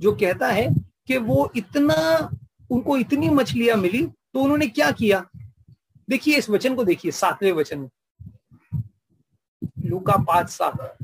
[0.00, 0.68] जो कहता है
[1.06, 2.30] कि वो इतना,
[2.70, 5.24] उनको इतनी मछलियाँ मिली तो उन्होंने क्या किया?
[6.10, 7.88] देखिए, इस वचन को देखिए, सातवें वचन में।
[9.86, 10.96] लूका पाँच, सात।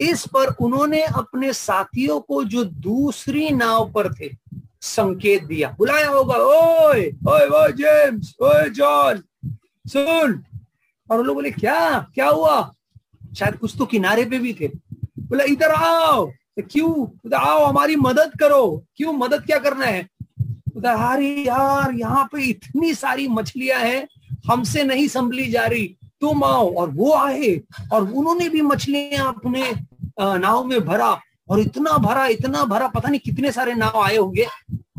[0.00, 4.30] इस पर उन्होंने अपने साथियों को जो दूसरी नाव पर थे,
[4.80, 9.22] संकेत दिया। बुलाया होगा, ओए ओए ओए, जेम्स, ओए, जॉन,
[9.86, 10.44] सुन।
[11.10, 12.74] और लोग बोले क्या क्या हुआ?
[13.38, 14.68] शायद कुछ तो किनारे पे भी थे।
[15.18, 17.38] बोले, इधर आओ। तो क्यों?
[17.38, 20.08] आओ, हमारी मदद करो। क्यों मदद क्या करना है?
[20.76, 24.08] उधर अरे यार, यहाँ पे इतनी सारी मछलियाँ हैं,
[24.50, 27.60] हमसे नहीं संभली जा रही। तुम आओ। और वो आए,
[27.92, 29.72] और उन्होंने भी मछलियाँ अपने
[30.20, 34.46] नाव में भरा। और इतना भरा इतना भरा, पता नहीं कितने सारे नाव आए होंगे।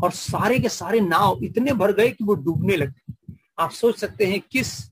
[0.02, 4.26] और सारे के सारे नाव इतने भर गए कि वो डूबने लगे आप सोच सकते
[4.26, 4.90] हैं, किस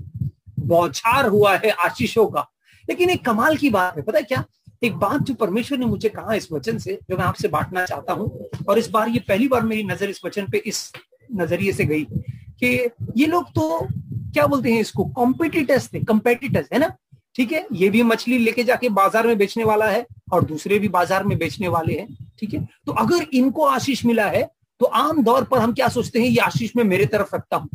[0.69, 2.47] बौछार हुआ है आशीषों का।
[2.89, 4.45] लेकिन एक कमाल की बात है, पता है क्या?
[4.83, 8.13] एक बात जो परमेश्वर ने मुझे कहा इस वचन से, जो मैं आपसे बांटना चाहता
[8.13, 10.91] हूँ, और इस बार ये पहली बार मेरी नज़र इस वचन पे इस
[11.33, 12.69] नज़रिए से गई कि
[13.17, 13.87] ये लोग तो
[14.33, 16.93] क्या बोलते हैं इसको कॉम्पिटिटर्स थे कम्पेटिटर्स है ना?
[17.37, 17.67] ठीक है?
[17.73, 21.37] ये भी मछली लेके जाके बाज़ार में बेचने वाला है, और दूसरे भी बाज़ार में
[21.39, 22.67] बेचने वाले हैं, ठीक है?
[22.87, 24.49] तो अगर इनको आशीष मिला है
[24.81, 27.69] तो आम तौर पर हम क्या सोचते हैं, ये आशीष में मेरे तरफ़ रखता हूँ।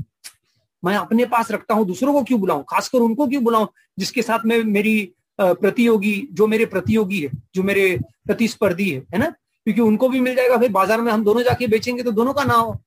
[0.84, 2.64] मैं अपने पास रखता हूँ, दूसरों को क्यों बुलाऊं?
[2.70, 3.68] खासकर उनको क्यों बुलाऊं?
[4.00, 9.30] जिसके साथ में, मेरी प्रतियोगी, जो मेरे प्रतियोगी है, जो मेरे प्रतिस्पर्धी है है ना?
[9.68, 12.44] क्योंकि उनको भी मिल जाएगा, फिर बाज़ार में हम दोनों जाके बेचेंगे तो दोनों का
[12.44, 12.80] ना हो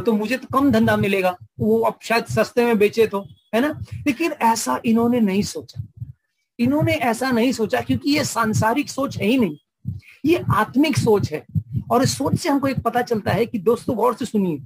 [0.00, 3.20] तो मुझे तो कम धंधा मिलेगा। वो अब शायद सस्ते में बेचे तो
[3.54, 3.68] है ना?
[4.06, 5.82] लेकिन ऐसा इन्होंने नहीं सोचा।
[6.58, 9.56] इन्होंने ऐसा नहीं सोचा क्योंकि ये सांसारिक सोच है ही नहीं।
[10.24, 11.44] ये आत्मिक सोच है।
[11.90, 14.58] और इस सोच से हमको एक पता चलता है कि दोस्तों, गौर से सुनिए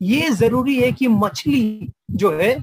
[0.00, 2.56] ये ज़रूरी है कि मछली जो है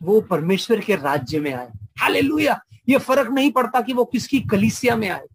[0.00, 1.68] वो परमेश्वर के राज्य में आए।
[2.00, 2.60] हालेलुया!
[2.88, 5.26] ये फ़र्क नहीं पड़ता कि वो किसकी कलिसिया में आए।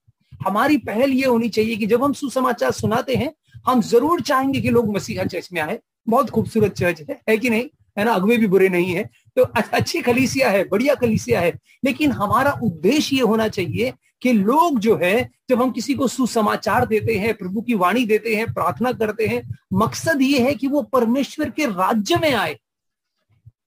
[0.47, 3.33] हमारी पहल ये होनी चाहिए कि जब हम सुसमाचार सुनाते हैं
[3.67, 7.49] हम ज़रूर चाहेंगे कि लोग मसीहा चर्च में आए। बहुत खूबसूरत चर्च है, है कि
[7.49, 7.69] नहीं?
[7.99, 8.13] है ना?
[8.13, 11.53] अगवे भी बुरे नहीं है। तो अच्छी कलीसिया है, बढ़िया कलीसिया है,
[11.85, 16.85] लेकिन हमारा उद्देश्य ये होना चाहिए कि लोग जो है, जब हम किसी को सुसमाचार
[16.85, 19.41] देते हैं, प्रभु की वाणी देते हैं, प्रार्थना करते हैं,
[19.73, 22.57] मकसद ये है कि वो परमेश्वर के राज्य में आए।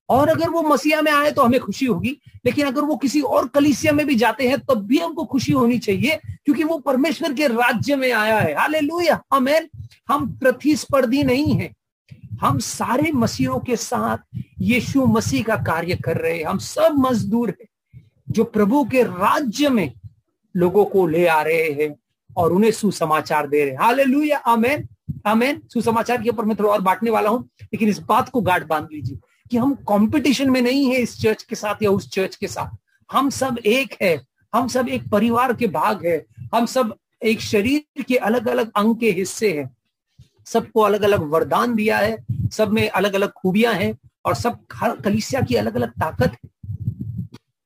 [0.08, 2.16] और अगर वो मसीहा में आए तो हमें खुशी होगी,
[2.46, 5.78] लेकिन अगर वो किसी और कलिसिया में भी जाते हैं, तब भी हमको खुशी होनी
[5.78, 9.68] चाहिए, क्योंकि वो परमेश्वर के राज्य में आया है। हाले अमेन
[10.08, 11.72] हम प्रतिस्पर्धी नहीं है।
[12.40, 14.18] हम सारे मसीहों के साथ
[14.60, 19.68] यीशु मसीह का कार्य कर रहे हैं। हम सब मजदूर हैं जो प्रभु के राज्य
[19.68, 19.92] में
[20.54, 21.94] लोगों को ले आ रहे हैं
[22.36, 24.88] और उन्हें सुसमाचार दे रहे हैं। हाले लुया आमेन
[25.26, 28.64] आमेन। सुसमाचार के ऊपर मैं थोड़ा और बांटने वाला हूँ, लेकिन इस बात को गाढ़
[28.64, 29.18] बाँध लीजिए
[29.50, 32.76] कि हम कंपटीशन में नहीं है इस चर्च के साथ या उस चर्च के साथ।
[33.10, 34.20] हम सब एक है,
[34.54, 36.24] हम सब एक परिवार के भाग है,
[36.54, 39.68] हम सब एक शरीर के अलग अलग अंग के हिस्से हैं।
[40.52, 42.16] सबको अलग अलग वरदान दिया है,
[42.52, 43.94] सब में अलग अलग खूबियाँ हैं
[44.26, 46.48] और सब हर कलिसिया की अलग अलग ताकत है।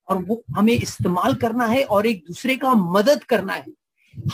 [0.09, 3.73] और वो हमें इस्तेमाल करना है और एक दूसरे का मदद करना है।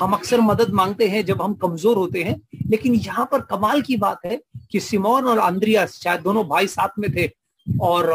[0.00, 3.96] हम अक्सर मदद मांगते हैं जब हम कमज़ोर होते हैं, लेकिन यहाँ पर कमाल की
[3.96, 7.26] बात है कि सिमोन और आंद्रिया शायद दोनों भाई साथ में थे
[7.66, 8.10] और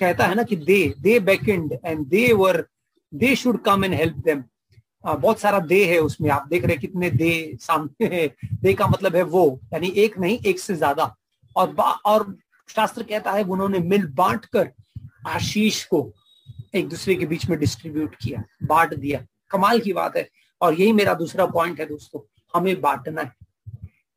[0.00, 2.64] कहता है ना कि they they backend and they were,
[3.12, 4.42] they should come and help them.
[5.04, 9.16] बहुत सारा दे है उसमें। आप देख रहे कितने दे सामने है। दे का मतलब
[9.16, 11.14] है वो, यानी एक नहीं, एक से ज़्यादा।
[11.56, 12.36] और और
[12.68, 14.70] शास्त्र कहता है, उन्होंने मिल बांट कर
[15.26, 16.12] आशीष को
[16.74, 20.28] एक दूसरे के बीच में डिस्ट्रीब्यूट किया, बांट दिया। कमाल की बात है।
[20.60, 22.20] और यही मेरा दूसरा पॉइंट है दोस्तों,
[22.54, 23.32] हमें बांटना है।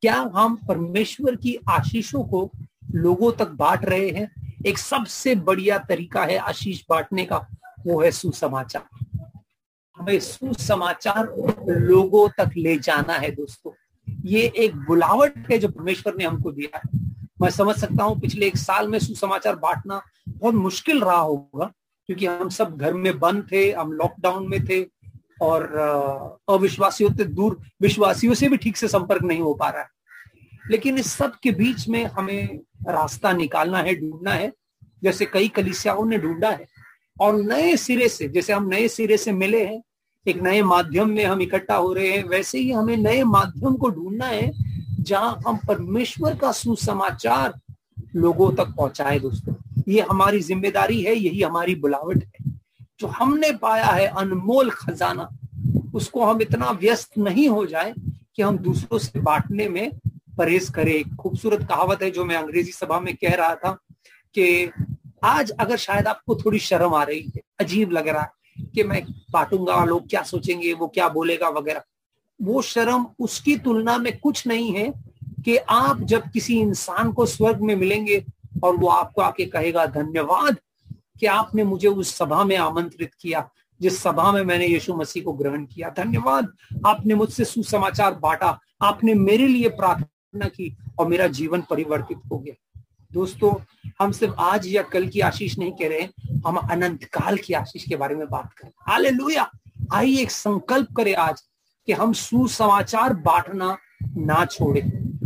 [0.03, 2.49] क्या हम परमेश्वर की आशीषों को
[2.95, 4.29] लोगों तक बांट रहे हैं?
[4.65, 7.37] एक सबसे बढ़िया तरीका है आशीष बांटने का,
[7.85, 9.05] वो है सुसमाचार।
[9.99, 11.25] हमें सुसमाचार
[11.69, 13.71] लोगों तक ले जाना है दोस्तों।
[14.25, 16.99] ये एक बुलावट है जो परमेश्वर ने हमको दिया है।
[17.41, 21.71] मैं समझ सकता हूँ पिछले एक साल में सुसमाचार बांटना बहुत मुश्किल रहा होगा,
[22.09, 24.81] क्योंकि हम सब घर में बंद थे, हम लॉकडाउन में थे,
[25.41, 25.75] और
[26.49, 29.89] अविश्वासियों से दूर, विश्वासियों से भी ठीक से संपर्क नहीं हो पा रहा है।
[30.71, 34.51] लेकिन इस सब के बीच में हमें रास्ता निकालना है, ढूंढना है,
[35.03, 36.65] जैसे कई कलिसियाओं ने ढूंढा है।
[37.21, 39.81] और नए सिरे से, जैसे हम नए सिरे से मिले हैं
[40.27, 43.89] एक नए माध्यम में हम इकट्ठा हो रहे हैं, वैसे ही हमें नए माध्यम को
[43.89, 44.51] ढूंढना है,
[44.99, 47.53] जहाँ हम परमेश्वर का सुसमाचार
[48.15, 49.53] लोगों तक पहुँचाए दोस्तों।
[49.87, 52.51] ये हमारी ज़िम्मेदारी है, यही हमारी बुलावट है।
[52.99, 55.29] जो हमने पाया है अनमोल खजाना,
[55.95, 57.93] उसको हम इतना व्यस्त नहीं हो जाए
[58.35, 59.91] कि हम दूसरों से बांटने में
[60.37, 63.71] परहेज करें। एक खूबसूरत कहावत है जो मैं अंग्रेज़ी सभा में कह रहा था
[64.35, 64.71] कि
[65.23, 68.35] आज अगर शायद आपको थोड़ी शर्म आ रही है, अजीब लग रहा है
[68.75, 71.81] कि मैं बांटूँगा, लोग क्या सोचेंगे, वो क्या बोलेगा वगैरह।
[72.41, 74.93] वो शर्म उसकी तुलना में कुछ नहीं है
[75.45, 78.25] कि आप जब किसी इंसान को स्वर्ग में मिलेंगे
[78.63, 80.57] और वो आपको आके कहेगा, धन्यवाद
[81.19, 83.49] कि आपने मुझे उस सभा में आमंत्रित किया,
[83.81, 86.53] जिस सभा में मैंने यीशु मसीह को ग्रहण किया। धन्यवाद,
[86.85, 92.53] आपने मुझसे सुसमाचार बांटा, आपने मेरे लिए प्रार्थना की और मेरा जीवन परिवर्तित हो गया।
[93.13, 93.53] दोस्तों,
[94.01, 96.07] हम सिर्फ़ आज या कल की आशीष नहीं कह रहे
[96.47, 99.35] हम अनंत काल की आशीष के बारे में बात करें। हाले
[99.93, 101.41] आइए एक संकल्प करें आज
[101.85, 103.77] कि हम सुसमाचार बांटना
[104.17, 104.81] ना छोड़े।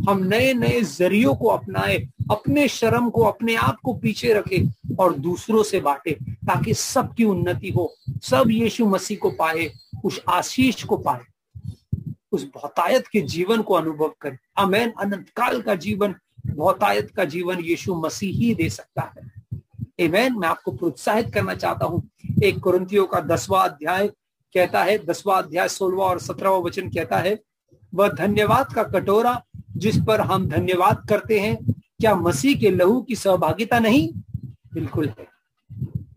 [0.09, 4.63] हम नए नए जरियों को अपनाए, अपने शर्म को, अपने आप को पीछे रखे
[4.99, 9.71] और दूसरों से बांटे, ताकि सबकी उन्नति हो, सब यीशु मसीह को पाए,
[10.05, 11.21] उस आशीष को पाए,
[12.31, 16.15] उस बहुतायत के जीवन को अनुभव करें। अमेन अनंत काल का जीवन
[16.47, 19.31] बहुतायत का जीवन यीशु मसीह ही दे सकता है।
[19.99, 22.09] एमेन मैं आपको प्रोत्साहित करना चाहता हूँ।
[22.43, 24.07] एक कुरंतियों का दसवां अध्याय
[24.53, 27.39] कहता है, दसवां अध्याय सोलवा और सत्रहवा वचन कहता है,
[27.95, 29.43] वह धन्यवाद का कटोरा
[29.77, 31.57] जिस पर हम धन्यवाद करते हैं,
[31.99, 34.09] क्या मसीह के लहू की सहभागिता नहीं?
[34.73, 35.27] बिल्कुल है।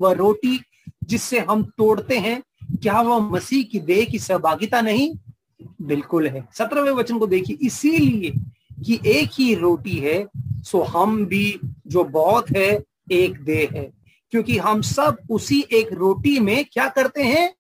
[0.01, 0.61] वह रोटी
[1.05, 2.43] जिससे हम तोड़ते हैं,
[2.83, 5.15] क्या वह मसीह की देह की सहभागिता नहीं?
[5.83, 8.33] बिल्कुल है। सत्रहवें वचन को देखिए, इसीलिए
[8.87, 10.29] कि एक ही रोटी है,
[10.63, 13.93] सो हम भी जो बहुत है, एक देह है।
[14.31, 17.55] क्योंकि हम सब उसी एक रोटी में क्या करते हैं?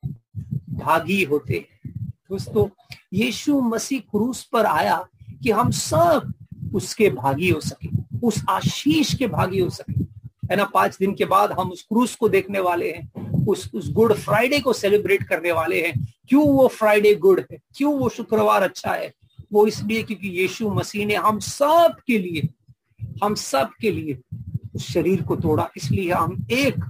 [0.70, 1.98] भागी होते हैं।
[2.30, 2.68] दोस्तों,
[3.12, 5.08] यीशु मसीह क्रूस पर आया
[5.42, 6.34] कि हम सब
[6.74, 7.88] उसके भागी हो सके,
[8.22, 10.02] उस आशीष के भागी हो सके।
[10.50, 13.12] है ना, पाँच दिन के बाद हम उस क्रूस को देखने वाले हैं,
[13.46, 17.58] उस उस गुड फ्राइडे को सेलिब्रेट करने वाले हैं। क्यों वो फ्राइडे गुड है?
[17.76, 19.14] क्यों वो शुक्रवार अच्छा है?
[19.54, 22.48] वो इसलिए क्योंकि यीशु मसीह ने हम सब के लिए,
[23.24, 24.18] हम सब के लिए
[24.74, 26.84] उस शरीर को तोड़ा। इसलिए हम एक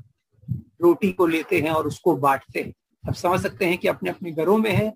[0.83, 2.73] रोटी को लेते हैं और उसको बांटते हैं।
[3.05, 4.93] अब समझ सकते हैं कि अपने अपने घरों में है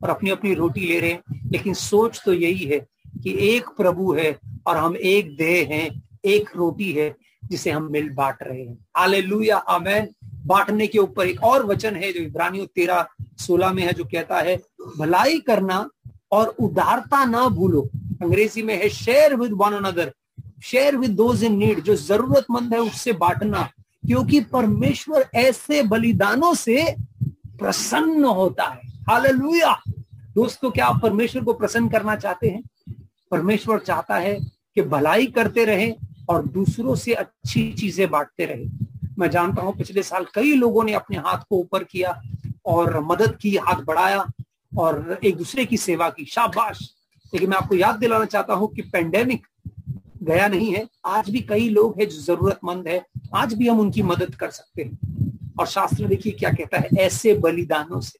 [0.00, 2.78] और अपनी अपनी रोटी ले रहे हैं, लेकिन सोच तो यही है
[3.22, 5.88] कि एक प्रभु है और हम एक देह हैं,
[6.24, 10.08] एक रोटी है जिसे हम मिल बांट रहे हैं। आले लुया आमैन।
[10.46, 13.06] बांटने के ऊपर एक और वचन है जो इब्रानियों तेरह
[13.38, 14.56] सोलह में है, जो कहता है,
[14.98, 15.88] भलाई करना
[16.32, 17.88] और उदारता ना भूलो।
[18.22, 20.12] अंग्रेज़ी में है share with one another
[20.62, 23.70] share with those in need जो जरूरतमंद है, उससे बांटना।
[24.06, 26.96] क्योंकि परमेश्वर ऐसे बलिदानों से
[27.58, 29.82] प्रसन्न होता है। हालेलुया
[30.34, 32.62] दोस्तों, क्या आप परमेश्वर को प्रसन्न करना चाहते हैं?
[33.30, 34.40] परमेश्वर चाहता है
[34.74, 35.94] कि भलाई करते रहे
[36.28, 38.66] और दूसरों से अच्छी चीज़ें बांटते रहे।
[39.18, 42.22] मैं जानता हूँ, पिछले साल कई लोगों ने अपने हाथ को ऊपर किया
[42.66, 44.32] और मदद की, हाथ बढ़ाया।
[44.78, 46.94] और एक दूसरे की सेवा की। शाबाश।
[47.34, 49.46] लेकिन मैं आपको याद दिलाना चाहता हूँ कि पेंडेमिक
[50.22, 54.02] गया नहीं है। आज भी कई लोग हैं जो जरूरतमंद है। आज भी हम उनकी
[54.02, 54.98] मदद कर सकते हैं।
[55.60, 58.18] और शास्त्र देखिए क्या कहता है, ऐसे बलिदानों से।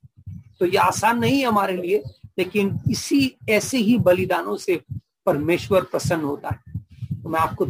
[0.61, 2.03] तो ये आसान नहीं है हमारे लिए,
[2.39, 4.81] लेकिन इसी ऐसे ही बलिदानों से
[5.27, 6.83] परमेश्वर प्रसन्न होता है।
[7.23, 7.65] तो मैं आपको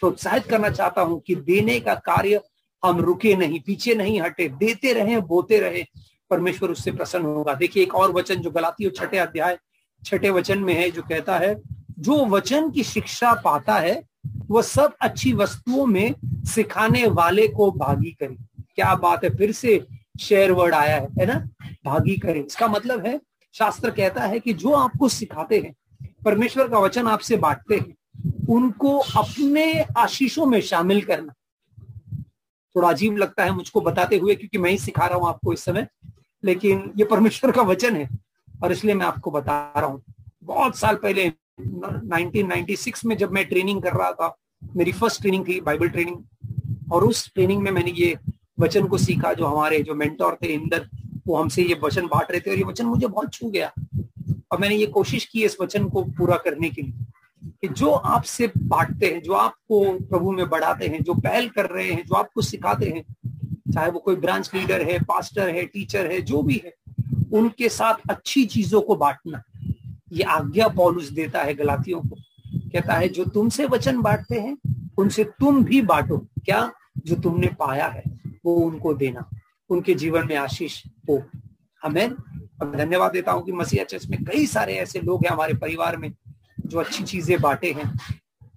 [0.00, 2.40] प्रोत्साहित करना चाहता हूँ कि देने का कार्य
[2.84, 5.86] हम रुके नहीं, पीछे नहीं हटे। देते रहे, बोते रहे।
[6.30, 9.58] परमेश्वर उससे प्रसन्न होगा। देखिए, एक और वचन जो गलाती छठे अध्याय,
[10.04, 11.62] छठे वचन में है, जो कहता है,
[11.98, 14.02] जो वचन की शिक्षा पाता है,
[14.50, 18.36] वह सब अच्छी वस्तुओं में सिखाने वाले को भागी करे।
[18.74, 19.86] क्या बात है, फिर से
[20.20, 21.48] शेयर वर्ड आया है है ना?
[21.84, 23.20] भागी करे। इसका मतलब है,
[23.52, 25.74] शास्त्र कहता है कि जो आपको सिखाते हैं,
[26.24, 27.94] परमेश्वर का वचन आपसे बांटते हैं,
[28.50, 31.34] उनको अपने आशीषों में शामिल करना।
[32.74, 35.64] थोड़ा अजीब लगता है मुझको बताते हुए, क्योंकि मैं ही सिखा रहा हूँ आपको इस
[35.64, 35.86] समय।
[36.44, 38.08] लेकिन ये परमेश्वर का वचन है,
[38.62, 40.02] और इसलिए मैं आपको बता रहा हूँ।
[40.44, 44.36] बहुत साल पहले 1996 में जब मैं ट्रेनिंग कर रहा था,
[44.76, 48.16] मेरी फ़र्स्ट ट्रेनिंग थी बाइबल ट्रेनिंग और उस ट्रेनिंग में मैंने ये
[48.60, 50.88] वचन को सीखा, जो हमारे जो मेंटोर थे इंदर,
[51.26, 53.72] वो हमसे ये वचन बांट रहे थे, और ये वचन मुझे बहुत छू गया।
[54.52, 57.03] और मैंने ये कोशिश की इस वचन को पूरा करने के लिए।
[57.64, 61.92] कि जो आपसे बांटते हैं, जो आपको प्रभु में बढ़ाते हैं, जो पहल कर रहे
[61.92, 63.16] हैं, जो आपको सिखाते हैं,
[63.72, 66.74] चाहे वो कोई ब्रांच लीडर है, पास्टर है, टीचर है, जो भी है,
[67.32, 69.42] उनके साथ अच्छी चीज़ों को बांटना।
[70.12, 72.16] ये आज्ञा पॉलुस देता है गलातियों को।
[72.56, 74.58] कहता है, जो तुमसे वचन बांटते हैं,
[74.98, 76.72] उनसे तुम भी बांटो। क्या?
[77.06, 78.02] जो तुमने पाया है,
[78.44, 79.30] वो उनको देना।
[79.70, 81.22] उनके जीवन में आशीष हो।
[81.82, 82.10] हमें
[82.76, 86.12] धन्यवाद देता हूँ कि मसीह चर्च में कई सारे ऐसे लोग हैं हमारे परिवार में
[86.66, 87.92] जो अच्छी चीज़ें बांटे हैं।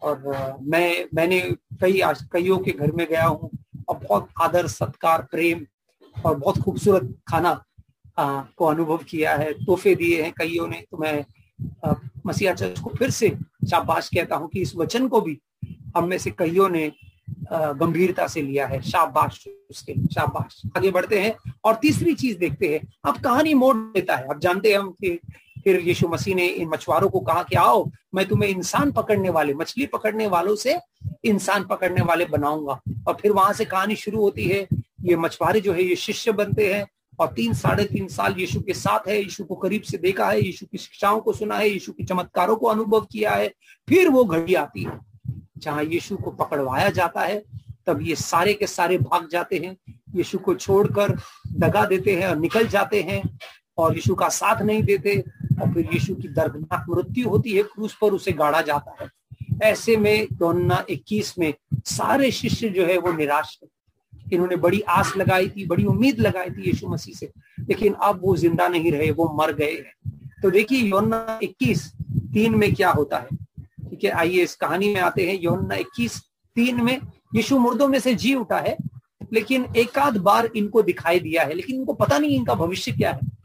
[0.02, 1.40] और मैं मैंने
[1.82, 2.02] कई
[2.34, 3.50] कईयों के घर में गया हूँ
[3.88, 5.66] और बहुत आदर सत्कार प्रेम
[6.16, 7.50] और बहुत खूबसूरत खाना
[8.20, 11.26] आ, को अनुभव किया है तोहफे दिए हैं कईयों ने। तो मैं
[12.26, 13.30] मसीहा चर्च को फिर से
[13.70, 15.40] शाबाश कहता हूँ कि इस वचन को भी
[15.98, 16.92] हम में से कईयों ने
[17.52, 22.82] गंभीरता से लिया है। शाबाश उसके शाबाश। आगे बढ़ते हैं और तीसरी चीज़ देखते हैं।
[23.06, 25.20] अब कहानी मोड़ देता है। अब जानते हैं हम कि
[25.64, 29.54] फिर यीशु मसीह ने इन मछुआरों को कहा कि आओ, मैं तुम्हें इंसान पकड़ने वाले,
[29.54, 30.78] मछली पकड़ने वालों से
[31.26, 34.68] इंसान पकड़ने वाले बनाऊँगा। और फिर वहाँ से कहानी शुरू होती है,
[35.02, 36.88] ये मछुआरे जो है, ये शिष्य बनते हैं
[37.20, 40.42] और तीन, साढ़े तीन साल यीशु के साथ है, यीशु को करीब से देखा है,
[40.42, 43.54] यीशु की शिक्षाओं को सुना है, यीशु के चमत्कारों को अनुभव किया है,
[43.90, 45.00] फिर वो घड़ी आती है,
[45.58, 47.44] जहाँ यीशु को पकड़वाया जाता है,
[47.88, 49.78] तब ये सारे के सारे भाग जाते हैं,
[50.16, 51.18] यीशु को छोड़कर
[51.48, 53.40] दगा देते हैं और निकल जाते हैं,
[53.78, 55.24] और यीशु का साथ नहीं देते
[55.62, 59.10] और फिर यीशु की दर्दनाक मृत्यु होती है, क्रूस पर उसे गाड़ा जाता है।
[59.64, 61.54] ऐसे में योना 21 में
[61.86, 63.70] सारे शिष्य जो है वो निराश है
[64.34, 68.36] इन्होंने बड़ी आस लगाई थी, बड़ी उम्मीद लगाई थी यीशु मसीह से। लेकिन अब वो
[68.36, 71.88] ज़िंदा नहीं रहे, वो मर गए हैं। तो देखिए योना 21
[72.34, 73.28] तीन में क्या होता है?
[73.90, 76.20] ठीक है, आइए इस कहानी में आते हैं। योना इक्कीस
[76.56, 77.02] तीन में
[77.36, 78.78] यीशु मुर्दों में से जी उठा है,
[79.34, 83.37] लेकिन एकाध बार इनको दिखाई दिया है, लेकिन इनको पता नहीं इनका भविष्य क्या है।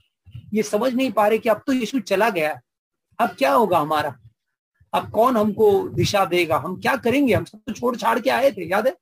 [0.52, 2.60] ये समझ नहीं पा रहे कि अब तो यीशु चला गया
[3.18, 4.16] अब क्या होगा हमारा?
[4.92, 6.56] अब कौन हमको दिशा देगा?
[6.56, 7.34] हम क्या करेंगे?
[7.34, 8.92] हम सब तो छोड़ छाड़ के आए थे, याद है?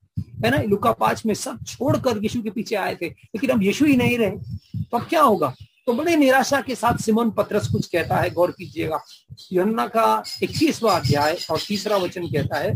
[0.44, 0.62] है ना?
[0.62, 4.18] लुका पाँच में सब छोड़कर यीशु के पीछे आए थे, लेकिन अब यीशु ही नहीं
[4.18, 4.30] रहे।
[4.82, 5.54] तो अब क्या होगा?
[5.86, 9.00] तो बड़े निराशा के साथ सिमोन पत्रस कुछ कहता है, गौर कीजिएगा।
[9.52, 12.72] यमुना का इक्कीसवा अध्याय और तीसरा वचन कहता है,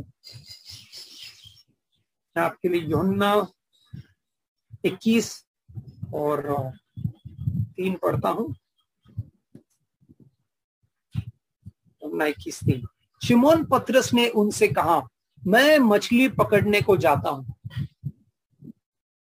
[2.36, 3.34] मैं आपके लिए योन्ना
[4.84, 5.32] इक्कीस
[6.14, 6.72] और
[7.76, 8.54] तीन पढ़ता हूँ।
[12.04, 12.86] इक्कीस तीन
[13.22, 15.02] शिमोन पत्रस ने उनसे कहा
[15.42, 17.54] मैं मछली पकड़ने को जाता हूँ।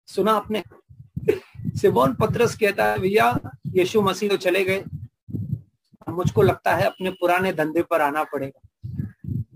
[0.07, 0.63] सुना आपने?
[1.77, 4.83] सिमोन पत्रस कहता है भैया यीशु मसीह तो चले गए।
[6.09, 8.61] मुझको लगता है अपने पुराने धंधे पर आना पड़ेगा।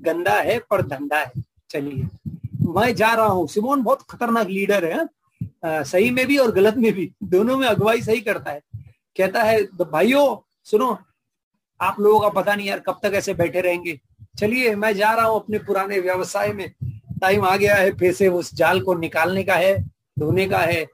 [0.01, 1.31] गंदा है पर धंधा है।
[1.69, 2.07] चलिए
[2.67, 5.07] मैं जा रहा हूँ। सिमोन बहुत खतरनाक लीडर है
[5.65, 8.61] आ, सही में भी और गलत में भी। दोनों में अगुवाई सही करता है।
[9.17, 10.25] कहता है भाइयों
[10.63, 10.97] सुनो
[11.81, 13.99] आप लोगों का पता नहीं यार कब तक ऐसे बैठे रहेंगे।
[14.39, 16.69] चलिए, मैं जा रहा हूँ अपने पुराने व्यवसाय में।
[17.21, 19.77] टाइम आ गया है, फिर से उस जाल को निकालने का है,
[20.19, 20.85] धोने का है।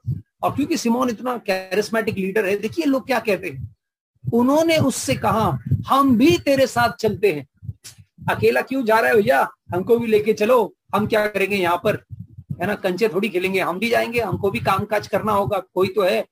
[0.42, 3.76] और क्योंकि सिमोन इतना कैरिस्मेटिक लीडर है, देखिए लोग क्या कहते हैं।
[4.24, 5.58] उन्होंने उससे कहा,
[5.88, 7.46] हम भी तेरे साथ चलते हैं।
[8.30, 9.48] अकेला क्यों जा रहा है भैया?
[9.74, 12.02] हमको भी लेके चलो। हम क्या करेंगे यहाँ पर?
[12.60, 15.88] है ना, कंचे थोड़ी खेलेंगे। हम भी जाएँगे। हमको भी काम काज करना होगा। कोई
[15.88, 16.24] तो है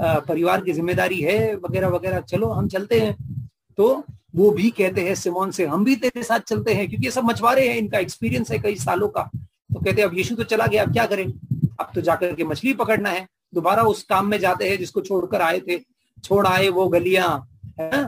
[0.00, 3.16] परिवार की ज़िम्मेदारी है, वगैरह वगैरह। चलो, हम चलते हैं।
[3.78, 4.04] तो
[4.36, 7.24] वो भी कहते हैं, सिमोन से हम भी तेरे साथ चलते हैं, क्योंकि ये सब
[7.24, 10.66] मछुआरे हैं, इनका एक्सपीरियंस है कई सालों का। तो कहते हैं, अब यीशु तो चला
[10.66, 11.24] गया, अब क्या करें?
[11.80, 15.42] अब तो जाकर के मछली पकड़ना है। दोबारा उस काम में जाते हैं जिसको छोड़कर
[15.42, 15.78] आए थे,
[16.24, 17.48] छोड़ आए वो गलियाँ,
[17.80, 18.02] है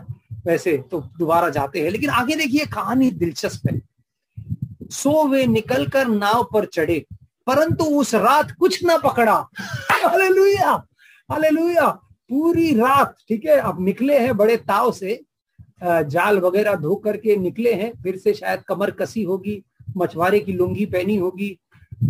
[0.47, 3.81] वैसे तो दोबारा जाते हैं। लेकिन आगे देखिए, कहानी दिलचस्प है।
[4.91, 7.05] सो वे निकलकर नाव पर चढ़े,
[7.47, 10.73] परंतु उस रात कुछ ना पकड़ा। हालेलुया!
[11.31, 11.89] हालेलुया!
[12.31, 13.57] पूरी रात, ठीक है?
[13.57, 15.21] अब निकले हैं बड़े ताव से
[15.83, 19.62] जाल वगैरह धो करके निकले हैं, फिर से शायद कमर कसी होगी,
[19.97, 21.59] मछुआरे की लुंगी पहनी होगी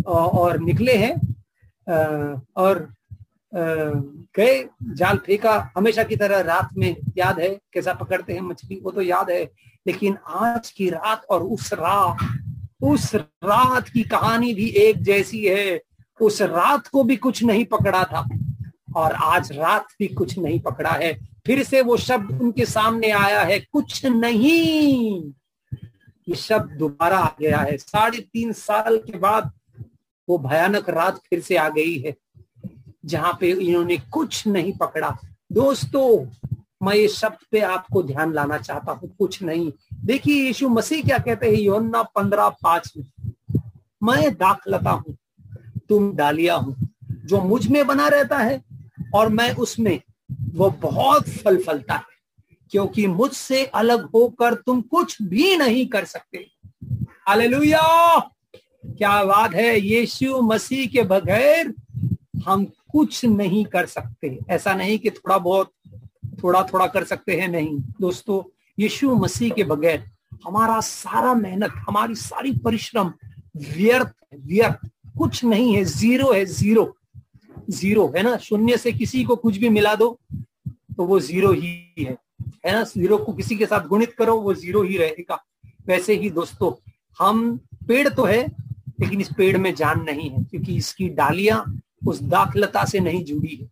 [0.05, 1.15] और निकले हैं।
[2.57, 2.87] और
[4.35, 8.91] गए, जाल फेंका। हमेशा की तरह रात में याद है कैसा पकड़ते हैं मछली, वो
[8.91, 9.43] तो याद है।
[9.87, 12.17] लेकिन आज की रात और उस रात
[12.83, 15.81] उस रात की कहानी भी एक जैसी है।
[16.21, 18.27] उस रात को भी कुछ नहीं पकड़ा था।
[18.95, 21.13] और आज रात भी कुछ नहीं पकड़ा है।
[21.45, 25.31] फिर से वो शब्द उनके सामने आया है, कुछ नहीं।
[26.27, 29.51] ये शब्द दोबारा आ गया है। साढ़े तीन साल के बाद
[30.27, 32.15] वो भयानक रात फिर से आ गई है,
[33.05, 35.17] जहाँ पे इन्होंने कुछ नहीं पकड़ा।
[35.51, 36.25] दोस्तों,
[36.83, 39.71] मैं इस शब्द पे आपको ध्यान लाना चाहता हूँ, कुछ नहीं।
[40.05, 41.55] देखिए, यीशु मसीह क्या कहते हैं?
[41.55, 43.05] योन्ना पंद्रह पाँच में,
[44.03, 45.15] मैं दाखलता हूँ,
[45.89, 46.75] तुम डालिया हूँ,
[47.25, 48.61] जो मुझमें बना रहता है
[49.13, 49.99] और मैं उसमें
[50.53, 52.19] वो बहुत फल फलता है,
[52.71, 56.45] क्योंकि मुझसे अलग होकर तुम कुछ भी नहीं कर सकते।
[57.27, 58.19] हालेलुया!
[58.85, 61.73] क्या बात है, यीशु मसीह के बगैर
[62.45, 65.71] हम कुछ नहीं कर सकते। ऐसा नहीं कि थोड़ा बहुत,
[66.43, 68.41] थोड़ा थोड़ा कर सकते हैं, नहीं। दोस्तों,
[68.79, 70.03] यीशु मसीह के बगैर
[70.45, 73.13] हमारा सारा मेहनत, हमारी सारी परिश्रम
[73.57, 76.95] व्यर्थ व्यर्थ। कुछ नहीं है, ज़ीरो है, ज़ीरो।
[77.69, 78.37] ज़ीरो, है ना?
[78.37, 80.19] शून्य से किसी को कुछ भी मिला दो
[80.97, 82.17] तो वो ज़ीरो ही है।
[82.65, 82.83] है ना?
[82.83, 85.43] ज़ीरो को किसी के साथ गुणित करो, वो ज़ीरो ही रहेगा।
[85.87, 87.57] वैसे ही दोस्तों, हम
[87.87, 88.47] पेड़ तो है,
[88.99, 93.55] लेकिन इस पेड़ में जान नहीं है, क्योंकि इसकी डालियाँ उस दाखलता से नहीं जुड़ी
[93.55, 93.69] है।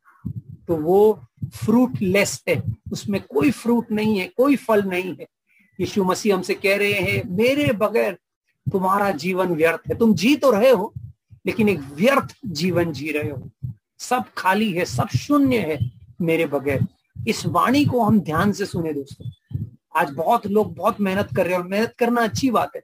[0.68, 1.24] तो वो
[1.54, 5.28] फ्रूट लेस है। उसमें कोई फ्रूट नहीं है, कोई फल नहीं है।
[5.80, 8.14] यीशु मसीह हमसे कह रहे हैं, मेरे बगैर
[8.72, 10.94] तुम्हारा जीवन व्यर्थ है। तुम जी तो रहे हो,
[11.46, 13.50] लेकिन एक व्यर्थ जीवन जी रहे हो।
[14.00, 15.80] सब खाली है, सब शून्य है
[16.22, 16.86] मेरे बगैर।
[17.28, 19.30] इस वाणी को हम ध्यान से सुने दोस्तों।
[19.96, 22.82] आज बहुत लोग बहुत मेहनत कर रहे हैं और मेहनत करना अच्छी बात है।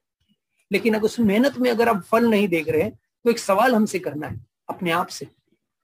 [0.71, 2.91] लेकिन अगर उस मेहनत में अगर आप फल नहीं देख रहे हैं
[3.25, 4.39] तो एक सवाल हमसे करना है,
[4.69, 5.25] अपने आप से,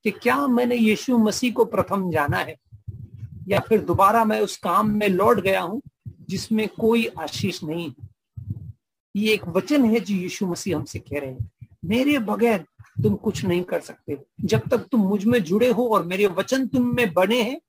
[0.05, 2.55] कि क्या मैंने यीशु मसीह को प्रथम जाना है?
[3.47, 5.81] या फिर दोबारा मैं उस काम में लौट गया हूँ,
[6.29, 8.09] जिसमें कोई आशीष नहीं है?
[9.15, 11.49] ये एक वचन है जो यीशु मसीह हमसे कह रहे हैं।
[11.85, 12.65] मेरे बगैर
[13.03, 16.95] तुम कुछ नहीं कर सकते। जब तक तुम मुझमें जुड़े हो और मेरे वचन तुम
[16.95, 17.61] में बने हैं,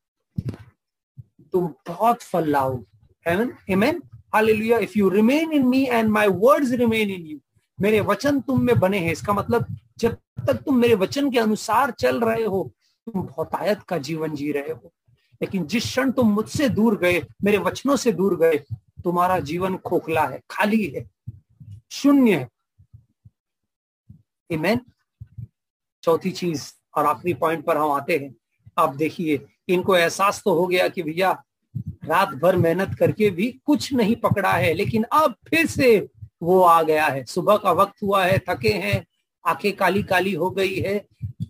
[1.53, 2.85] तुम बहुत फल लाओ।
[3.27, 4.03] Amen
[4.35, 7.39] hallelujah if you remain in me and my words remain in you
[7.81, 9.67] मेरे वचन तुम में बने हैं। इसका मतलब
[9.99, 10.17] जब
[10.47, 12.73] तक तुम मेरे वचन के अनुसार चल रहे हो,
[13.07, 14.93] तुम बहुतायत का जीवन जी रहे हो।
[15.43, 18.59] लेकिन जिस क्षण तुम मुझसे दूर गए, मेरे वचनों से दूर गए,
[19.05, 21.11] तुम्हारा जीवन खोखला है, खाली है,
[21.91, 22.49] शून्य है।
[24.53, 24.92] Amen?
[26.03, 28.35] चौथी चीज़ और आखिरी पॉइंट पर हम आते हैं।
[28.79, 31.43] अब देखिए, इनको एहसास तो हो गया कि भैया,
[32.05, 36.09] रात भर मेहनत करके भी कुछ नहीं पकड़ा है, लेकिन अब फिर से
[36.43, 39.07] वो आ गया है। सुबह का वक्त हुआ है, थके हैं,
[39.47, 41.07] आँखें काली काली हो गई है,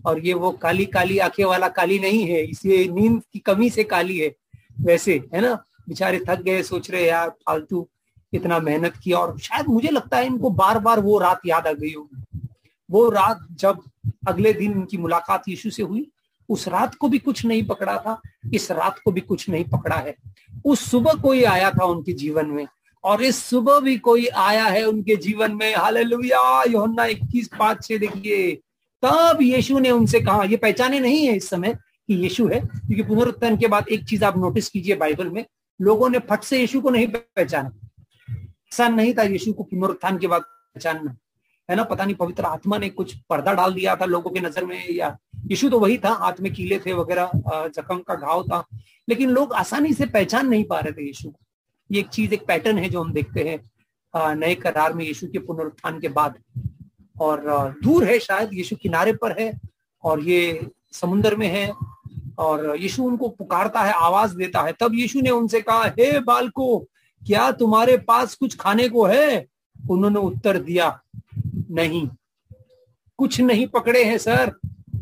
[0.06, 3.84] और ये वो काली काली आँखें वाला काली नहीं है इसे नींद की कमी से
[3.84, 4.34] काली है।
[4.80, 5.64] वैसे, है ना?
[5.88, 7.88] बेचारे थक गए, सोच रहे यार, फालतू
[8.32, 11.72] इतना मेहनत किया। और शायद मुझे लगता है इनको बार बार वो रात याद आ
[11.72, 12.40] गई होगी।
[12.90, 13.82] वो रात जब
[14.28, 16.10] अगले दिन उनकी मुलाकात यीशु से हुई।
[16.48, 18.20] उस रात को भी कुछ नहीं पकड़ा था,
[18.54, 20.14] इस रात को भी कुछ नहीं पकड़ा है।
[20.64, 22.66] उस सुबह कोई आया था उनके जीवन में,
[23.04, 27.98] और इस सुबह भी कोई आया है उनके जीवन में। हालेलुया, योहन्ना इक्कीस पाँच से
[27.98, 28.54] देखिए।
[29.02, 33.02] तब यीशु ने उनसे कहा, ये पहचाने नहीं है इस समय कि यीशु है, क्योंकि
[33.02, 35.44] पुनरुत्थान के बाद एक चीज़ आप नोटिस कीजिए बाइबल में,
[35.80, 37.70] लोगों ने फट से यीशु को नहीं पहचाना।
[38.72, 41.16] ऐसा नहीं था यीशु को पुनरुत्थान के बाद पहचानना।
[41.68, 44.64] है ना, पता नहीं, पवित्र आत्मा ने कुछ पर्दा डाल दिया था लोगों की नज़र
[44.64, 45.16] में, या
[45.50, 47.30] यीशु तो वही था, हाथ में कीले थे वगैरह
[47.68, 48.64] जख्म का घाव था।
[49.08, 51.32] लेकिन लोग आसानी से पहचान नहीं पा रहे थे यीशु
[51.90, 55.38] ये एक चीज़, एक पैटर्न है जो हम देखते हैं नए करार में यीशु के
[55.38, 56.38] पुनरुत्थान के बाद।
[57.16, 57.40] और
[57.82, 59.52] दूर है शायद यीशु किनारे पर है,
[60.04, 61.72] और ये समुन्द्र में है,
[62.38, 66.78] और यीशु उनको पुकारता है, आवाज़ देता है। तब यीशु ने उनसे कहा, हे बालको,
[67.22, 69.46] क्या तुम्हारे पास कुछ खाने को है?
[69.76, 70.88] उन्होंने उत्तर दिया
[71.72, 72.08] नहीं।
[73.18, 74.52] कुछ नहीं पकड़े हैं, सर।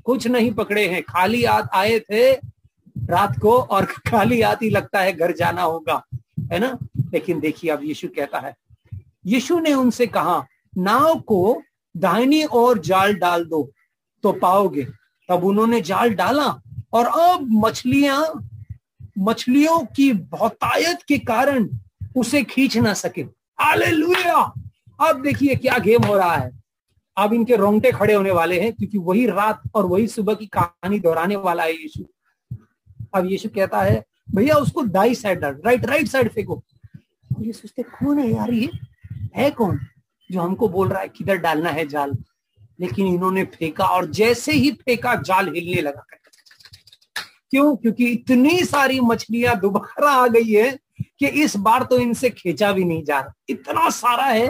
[0.05, 2.33] कुछ नहीं पकड़े हैं। खाली हाथ आए थे
[3.09, 6.05] रात को और खाली हाथ ही लगता है घर जाना होगा,
[6.53, 6.79] है ना?
[7.13, 8.55] लेकिन देखिए, अब यीशु कहता है,
[9.27, 10.47] यीशु ने उनसे कहा,
[10.79, 11.63] नाव को
[11.97, 13.73] दाहिनी ओर जाल डाल दो
[14.23, 14.87] तो पाओगे।
[15.29, 16.63] तब उन्होंने जाल डाला
[16.93, 18.49] और अब मछलियाँ,
[19.19, 21.69] मछलियों की बहुतायत के कारण
[22.17, 23.23] उसे खींच ना सके।
[23.61, 24.53] हालेलुया!
[25.01, 26.60] अब देखिए क्या गेम हो रहा है।
[27.21, 30.99] अब इनके रोंगटे खड़े होने वाले हैं, क्योंकि वही रात और वही सुबह की कहानी
[30.99, 32.05] दोहराने वाला है यीशु।
[33.15, 34.05] अब यीशु कहता है,
[34.35, 36.63] भैया, उसको दाई साइड राइट राइट साइड फेंको।
[37.41, 38.71] ये सोचते कौन है यार ये?
[39.37, 39.79] है कौन
[40.31, 42.13] जो हमको बोल रहा है किधर डालना है जाल?
[42.81, 46.05] लेकिन इन्होंने फेंका और जैसे ही फेंका, जाल हिलने लगा।
[47.51, 47.77] क्यों?
[47.77, 50.79] क्योंकि इतनी सारी मछलियाँ दोबारा आ गई है
[51.19, 54.49] कि इस बार तो इनसे खींचा भी नहीं जा रहा। इतना सारा है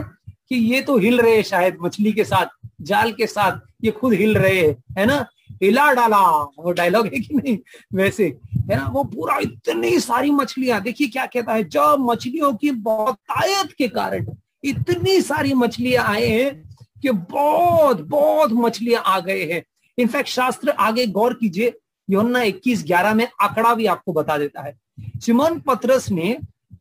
[0.49, 2.47] कि ये तो हिल रहे शायद मछली के साथ।
[2.83, 5.27] जाल के साथ ये खुद हिल रहे हैं, है ना?
[5.63, 6.19] हिला डाला।
[6.59, 7.59] वो डायलॉग है कि नहीं?
[7.95, 8.25] वैसे,
[8.71, 8.87] है ना?
[8.93, 14.27] वो पूरा इतनी सारी मछलियाँ, देखिए क्या कहता है, जब मछलियों की बहुतायत के कारण
[14.65, 16.71] इतनी सारी मछलियाँ आए हैं
[17.03, 19.63] कि बहुत बहुत मछलियाँ आ गए हैं।
[19.99, 21.73] इनफैक्ट शास्त्र आगे गौर कीजिए
[22.11, 24.75] योना इक्कीस ग्यारह में आंकड़ा भी आपको बता देता है।
[25.21, 26.37] सिमन पत्रस ने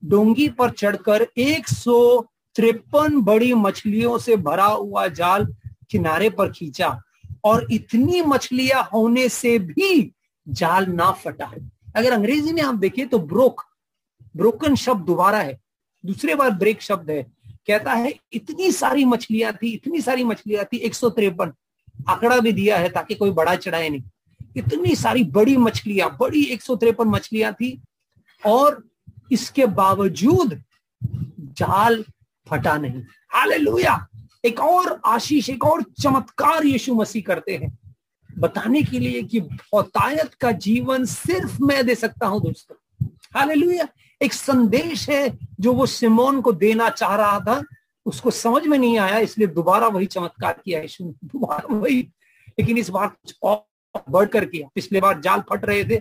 [0.06, 2.22] डोंगी पर चढ़कर एक सौ
[2.56, 5.48] तिरपन बड़ी मछलियों से भरा हुआ जाल
[5.92, 7.02] किनारे पर खींचा
[7.44, 10.12] और इतनी मछलियाँ होने से भी
[10.48, 11.52] जाल ना फटा।
[11.96, 13.62] अगर अंग्रेज़ी में आप देखें तो ब्रोक
[14.36, 15.60] ब्रोकन शब्द दोबारा है।
[16.04, 17.24] दूसरे बार ब्रेक शब्द है।
[17.68, 21.54] कहता है, इतनी सारी मछलियाँ थी, इतनी सारी मछलियाँ थी, एक सौ तिरपन।
[22.10, 24.04] आंकड़ा भी दिया है ताकि कोई बड़ा चढ़ाए नहीं।
[24.58, 27.82] इतनी सारी बड़ी मछलियाँ, बड़ी एक सौ तिरपन मछलियाँ थी
[28.44, 28.84] और
[29.32, 30.62] इसके बावजूद
[31.58, 32.04] जाल
[32.48, 33.58] फटा नहीं। हाले
[34.46, 37.80] एक और आशीष, एक और चमत्कार यीशु मसीह करते हैं।
[38.38, 43.88] बताने के लिए कि बहुतायत का जीवन सिर्फ़ मैं दे सकता हूँ, दोस्तों। हालेलुया।
[44.22, 47.64] एक संदेश है जो वो सिमोन को देना चाह रहा था।
[48.06, 52.12] उसको समझ में नहीं आया, इसलिए दोबारा वही चमत्कार किया यीशु ने। दोबारा वही।
[52.50, 53.66] लेकिन इस बार कुछ और
[54.10, 55.98] बढ़कर किया पिछले बार जाल फट रहे थे।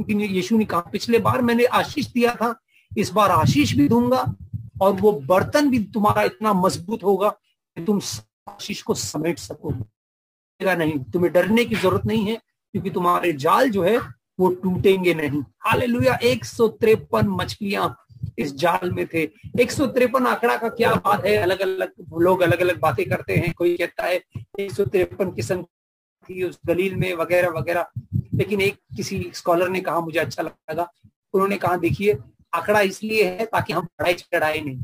[0.00, 2.60] क्योंकि यीशु ने कहा, पिछले बार मैंने आशीष दिया था,
[2.98, 4.34] इस बार आशीष भी दूँगा,
[4.80, 7.36] और वो बर्तन भी तुम्हारा इतना मज़बूत होगा।
[7.84, 8.00] तुम
[8.48, 12.36] आशीष को समेट सकोगे नहीं, तुम्हें डरने की ज़रूरत नहीं है,
[12.72, 13.98] क्योंकि तुम्हारे जाल जो है,
[14.40, 18.06] वो टूटेंगे नहीं। हाल लुया एक सौ तिरपन मछलियाँ
[18.38, 21.36] इस जाल में थे। एक सौ तिरपन आंकड़ा का क्या बात है?
[21.36, 24.22] अलग अलग लोग अलग अलग बातें करते हैं। कोई कहता है,
[24.60, 27.86] एक सौ तिरपन किस्म थी उस दलील में, वगैरह वगैरह।
[28.34, 30.92] लेकिन एक किसी स्कॉलर ने कहा, मुझे अच्छा लगा।
[31.34, 32.18] उन्होंने कहा, देखिए,
[32.54, 34.82] आंकड़ा इसलिए है ताकि हम पढ़ाई चढ़ाए नहीं।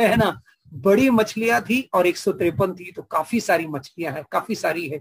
[0.00, 0.42] है ना?
[0.72, 4.88] बड़ी मछलियाँ थी और एक सौ तिरपन थी तो काफ़ी सारी मछलियाँ हैं काफ़ी सारी
[4.88, 5.00] है।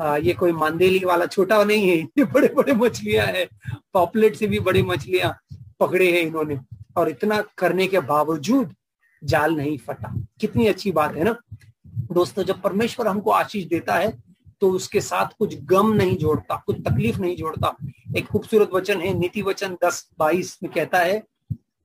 [0.00, 3.46] आ, ये कोई मांदेली वाला छोटा नहीं है इतने बड़े बड़े मछलियाँ हैं
[3.92, 5.34] पॉपलेट से भी बड़ी मछलियाँ
[5.80, 6.58] पकड़े हैं इन्होंने
[6.96, 8.74] और इतना करने के बावजूद
[9.22, 11.36] जाल नहीं फटा। कितनी अच्छी बात है ना?
[12.12, 14.12] दोस्तों जब परमेश्वर हमको आशीष देता है
[14.60, 17.76] तो उसके साथ कुछ गम नहीं जोड़ता कुछ तकलीफ़ नहीं जोड़ता।
[18.16, 21.22] एक खूबसूरत वचन है नीति वचन दस बाईस में कहता है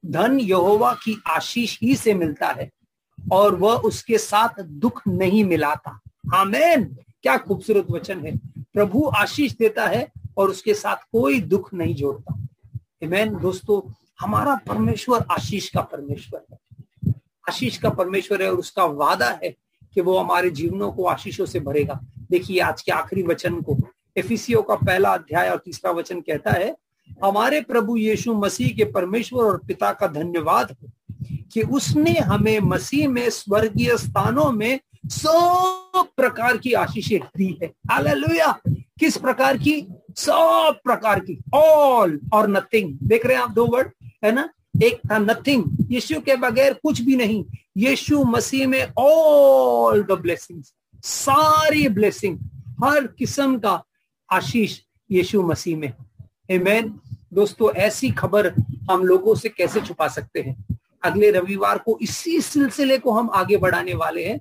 [0.03, 2.69] धन यहोवा की आशीष ही से मिलता है
[3.31, 5.99] और वह उसके साथ दुख नहीं मिलाता।
[6.35, 11.95] आमेन। क्या खूबसूरत वचन है। प्रभु आशीष देता है और उसके साथ कोई दुख नहीं
[11.95, 12.47] जोड़ता।
[13.03, 17.13] आमेन। दोस्तों, हमारा परमेश्वर आशीष का परमेश्वर है।
[17.49, 19.55] आशीष का परमेश्वर है और उसका वादा है
[19.93, 21.99] कि वो हमारे जीवनों को आशीषों से भरेगा।
[22.31, 23.77] देखिए आज के आखिरी वचन को।
[24.17, 26.77] एफिसियो का पहला अध्याय और तीसरा वचन कहता है,
[27.23, 30.89] हमारे प्रभु यीशु मसीह के परमेश्वर और पिता का धन्यवाद हो।
[31.53, 38.59] कि उसने हमें मसीह में स्वर्गीय स्थानों में सब प्रकार की आशीषें दी है। हालेलुया।
[38.69, 39.87] किस प्रकार की?
[40.15, 43.91] सब प्रकार की। ऑल और नथिंग देख रहे हैं आप दो वर्ड
[44.25, 44.49] है ना?
[44.83, 47.45] एक था नथिंग यीशु के बगैर कुछ भी नहीं।
[47.77, 50.63] यीशु मसीह में ऑल द ब्लेसिंग
[51.03, 52.39] सारी ब्लेसिंग
[52.83, 53.83] हर किस्म का
[54.31, 54.79] आशीष
[55.11, 55.93] यीशु मसीह में।
[56.51, 56.89] Amen.
[57.33, 58.53] दोस्तों, ऐसी खबर
[58.91, 60.76] हम लोगों से कैसे छुपा सकते हैं?
[61.03, 64.39] अगले रविवार को इसी सिलसिले को हम आगे बढ़ाने वाले हैं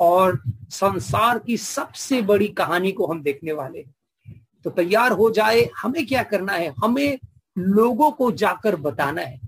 [0.00, 3.94] और संसार की सबसे बड़ी कहानी को हम देखने वाले हैं।
[4.64, 6.74] तो तैयार हो जाए, हमें क्या करना है?
[6.84, 7.18] हमें
[7.58, 9.40] लोगों को जाकर बताना है।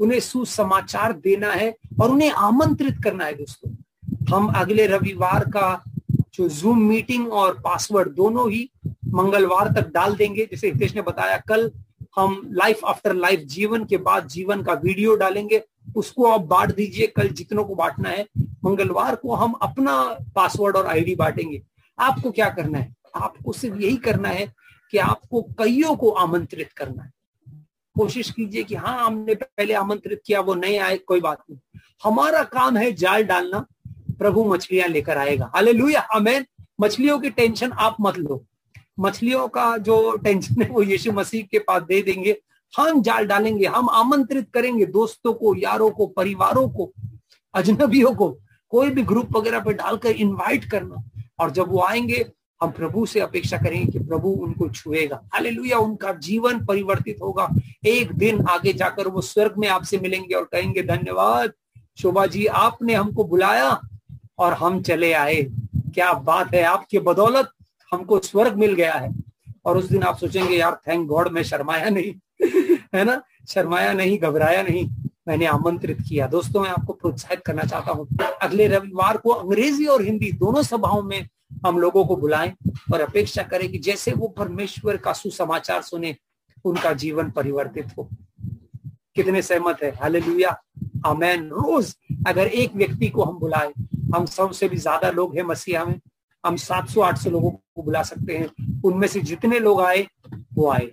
[0.00, 3.76] उन्हें सुसमाचार देना है और उन्हें आमंत्रित करना है दोस्तों।
[4.34, 5.82] हम अगले रविवार का
[6.34, 8.70] जो जूम मीटिंग और पासवर्ड दोनों ही
[9.06, 11.70] मंगलवार तक डाल देंगे। जैसे हितेश ने बताया, कल
[12.16, 15.62] हम लाइफ आफ्टर लाइफ जीवन के बाद जीवन का वीडियो डालेंगे।
[15.96, 18.26] उसको आप बांट दीजिए, कल जितनों को बांटना है।
[18.64, 21.62] मंगलवार को हम अपना पासवर्ड और आईडी बांटेंगे।
[21.98, 22.94] आपको क्या करना है?
[23.16, 24.52] आपको सिर्फ़ यही करना है
[24.90, 27.12] कि आपको कईयों को आमंत्रित करना है।
[27.98, 32.42] कोशिश कीजिए कि हाँ हमने पहले आमंत्रित किया, वो नहीं आए, कोई बात नहीं। हमारा
[32.42, 36.08] काम है जाल डालना, प्रभु मछलियाँ लेकर आएगा। हाले लुया
[36.80, 38.46] मछलियों की टेंशन आप मत लो।
[39.00, 42.40] मछलियों का जो टेंशन है, वो यीशु मसीह के पास दे देंगे।
[42.76, 46.92] हम जाल डालेंगे, हम आमंत्रित करेंगे दोस्तों को, यारों को, परिवारों को,
[47.54, 51.04] अजनबियों को, कोई भी ग्रुप वगैरह पे डालकर इनवाइट करना।
[51.38, 56.12] और जब वो आएँगे, हम प्रभु से अपेक्षा करेंगे कि प्रभु उनको छुएगा। हालेलुया उनका
[56.12, 57.48] जीवन परिवर्तित होगा।
[57.86, 61.52] एक दिन आगे जाकर वो स्वर्ग में आपसे मिलेंगे और कहेंगे, धन्यवाद,
[62.02, 63.80] शोभा जी, आपने हमको बुलाया
[64.38, 65.42] और हम चले आए।
[65.76, 67.50] क्या बात है, आपके बदौलत
[67.92, 69.14] हमको स्वर्ग मिल गया है।
[69.64, 72.14] और उस दिन आप सोचेंगे, यार थैंक गॉड मैं शर्माया नहीं।
[72.94, 73.22] है ना?
[73.48, 74.90] शर्माया नहीं, घबराया नहीं,
[75.28, 78.08] मैंने आमंत्रित किया। दोस्तों, मैं आपको प्रोत्साहित करना चाहता हूँ।
[78.42, 81.28] अगले रविवार को अंग्रेज़ी और हिंदी दोनों सभाओं में
[81.66, 82.52] हम लोगों को बुलाएँ
[82.92, 86.16] और अपेक्षा करें कि जैसे वो परमेश्वर का सुसमाचार सुने,
[86.64, 88.08] उनका जीवन परिवर्तित हो।
[89.14, 89.90] कितने सहमत है?
[89.90, 90.56] हालेलुया।
[91.06, 93.72] आमेन। रोज अगर एक व्यक्ति को हम बुलाए,
[94.14, 96.00] हम सबसे भी ज़्यादा लोग हैं मसीहा में।
[96.46, 100.06] हम 700-800 लोगों को बुला सकते हैं। उनमें से जितने लोग आए,
[100.54, 100.90] वो आए।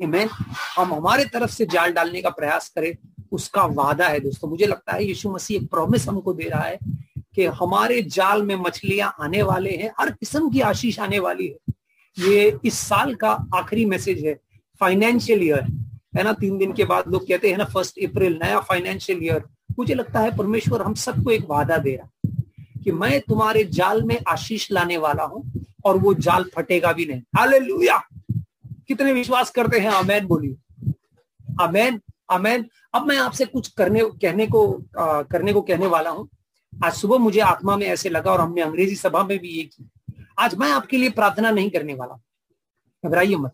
[0.00, 0.28] इमेन
[0.76, 2.96] हम हमारे तरफ़ से जाल डालने का प्रयास करें,
[3.32, 6.78] उसका वादा है दोस्तों। मुझे लगता है यीशु मसीह एक प्रॉमिस हमको दे रहा है
[7.34, 11.74] कि हमारे जाल में मछलियाँ आने वाले हैं, हर किस्म की आशीष आने वाली है।
[12.16, 14.38] ये इस साल का आखिरी मैसेज है
[14.80, 15.66] फाइनेंशियल ईयर
[16.16, 16.32] है ना?
[16.32, 19.42] तीन दिन के बाद लोग कहते हैं ना फ़र्स्ट अप्रैल नया फाइनेंशियल ईयर
[19.78, 22.32] मुझे लगता है परमेश्वर हम सबको एक वादा दे रहा
[22.84, 27.22] कि मैं तुम्हारे जाल में आशीष लाने वाला हूँ और वो जाल फटेगा भी नहीं।
[27.36, 28.02] हालेलुया
[28.88, 30.56] कितने विश्वास करते हैं अमेन बोलिए।
[31.60, 34.62] अमेन अमेन अब मैं आपसे कुछ करने कहने को
[34.98, 36.28] आ, करने को कहने वाला हूँ।
[36.72, 39.88] आज सुबह मुझे आत्मा में ऐसे लगा और हमने अंग्रेज़ी सभा में भी ये की।
[40.38, 42.18] आज मैं आपके लिए प्रार्थना नहीं करने वाला।
[43.04, 43.52] घबराइए मत।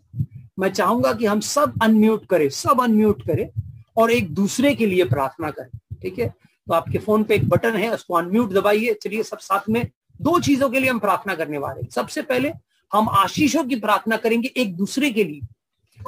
[0.59, 3.49] मैं चाहूँगा कि हम सब अनम्यूट करें सब अनम्यूट करें
[3.97, 6.29] और एक दूसरे के लिए प्रार्थना करें ठीक है?
[6.67, 9.87] तो आपके फ़ोन पे एक बटन है उसको अनम्यूट दबाइए। चलिए सब साथ में
[10.21, 12.53] दो चीज़ों के लिए हम प्रार्थना करने वाले सबसे पहले
[12.95, 15.41] हम आशीषों की प्रार्थना करेंगे एक दूसरे के लिए।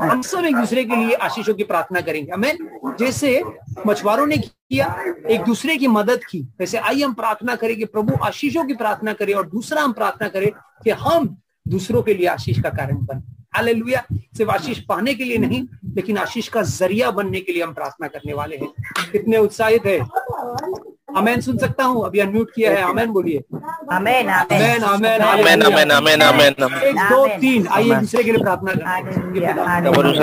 [0.01, 2.59] हम सब एक दूसरे के लिए आशीषों की प्रार्थना करेंगे। हमें
[2.99, 3.43] जैसे
[3.87, 8.25] मछुआरों ने किया, एक दूसरे की मदद की। वैसे आइए हम प्रार्थना करें कि प्रभु
[8.25, 10.51] आशीषों की प्रार्थना करें और दूसरा हम प्रार्थना करें
[10.85, 11.37] कि हम
[11.69, 13.21] दूसरों के लिए आशीष का कारण बने।
[13.55, 17.75] हालेलुया सिर्फ़ आशीष पाने के लिए नहीं, लेकिन आशीष का ज़रिया बनने के लिए हम
[17.75, 18.69] प्रार्थना करने वाले हैं।
[19.13, 19.99] कितने उत्साहित है?
[21.17, 22.05] अमेन सुन सकता हूँ?
[22.07, 23.39] अभी अनम्यूट किया है। अमेन बोलिए।
[23.93, 28.73] Amen amen amen amen amen amen amen एक दो तीन आइए दूसरे के लिए प्रार्थना
[28.75, 29.21] करते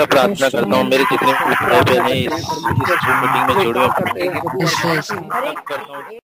[0.06, 1.32] प्रार्थना करता हूँ मेरे जितने
[2.12, 2.32] इस
[3.22, 6.18] मीटिंग में जुड़े हैं, हैं करता हूँ।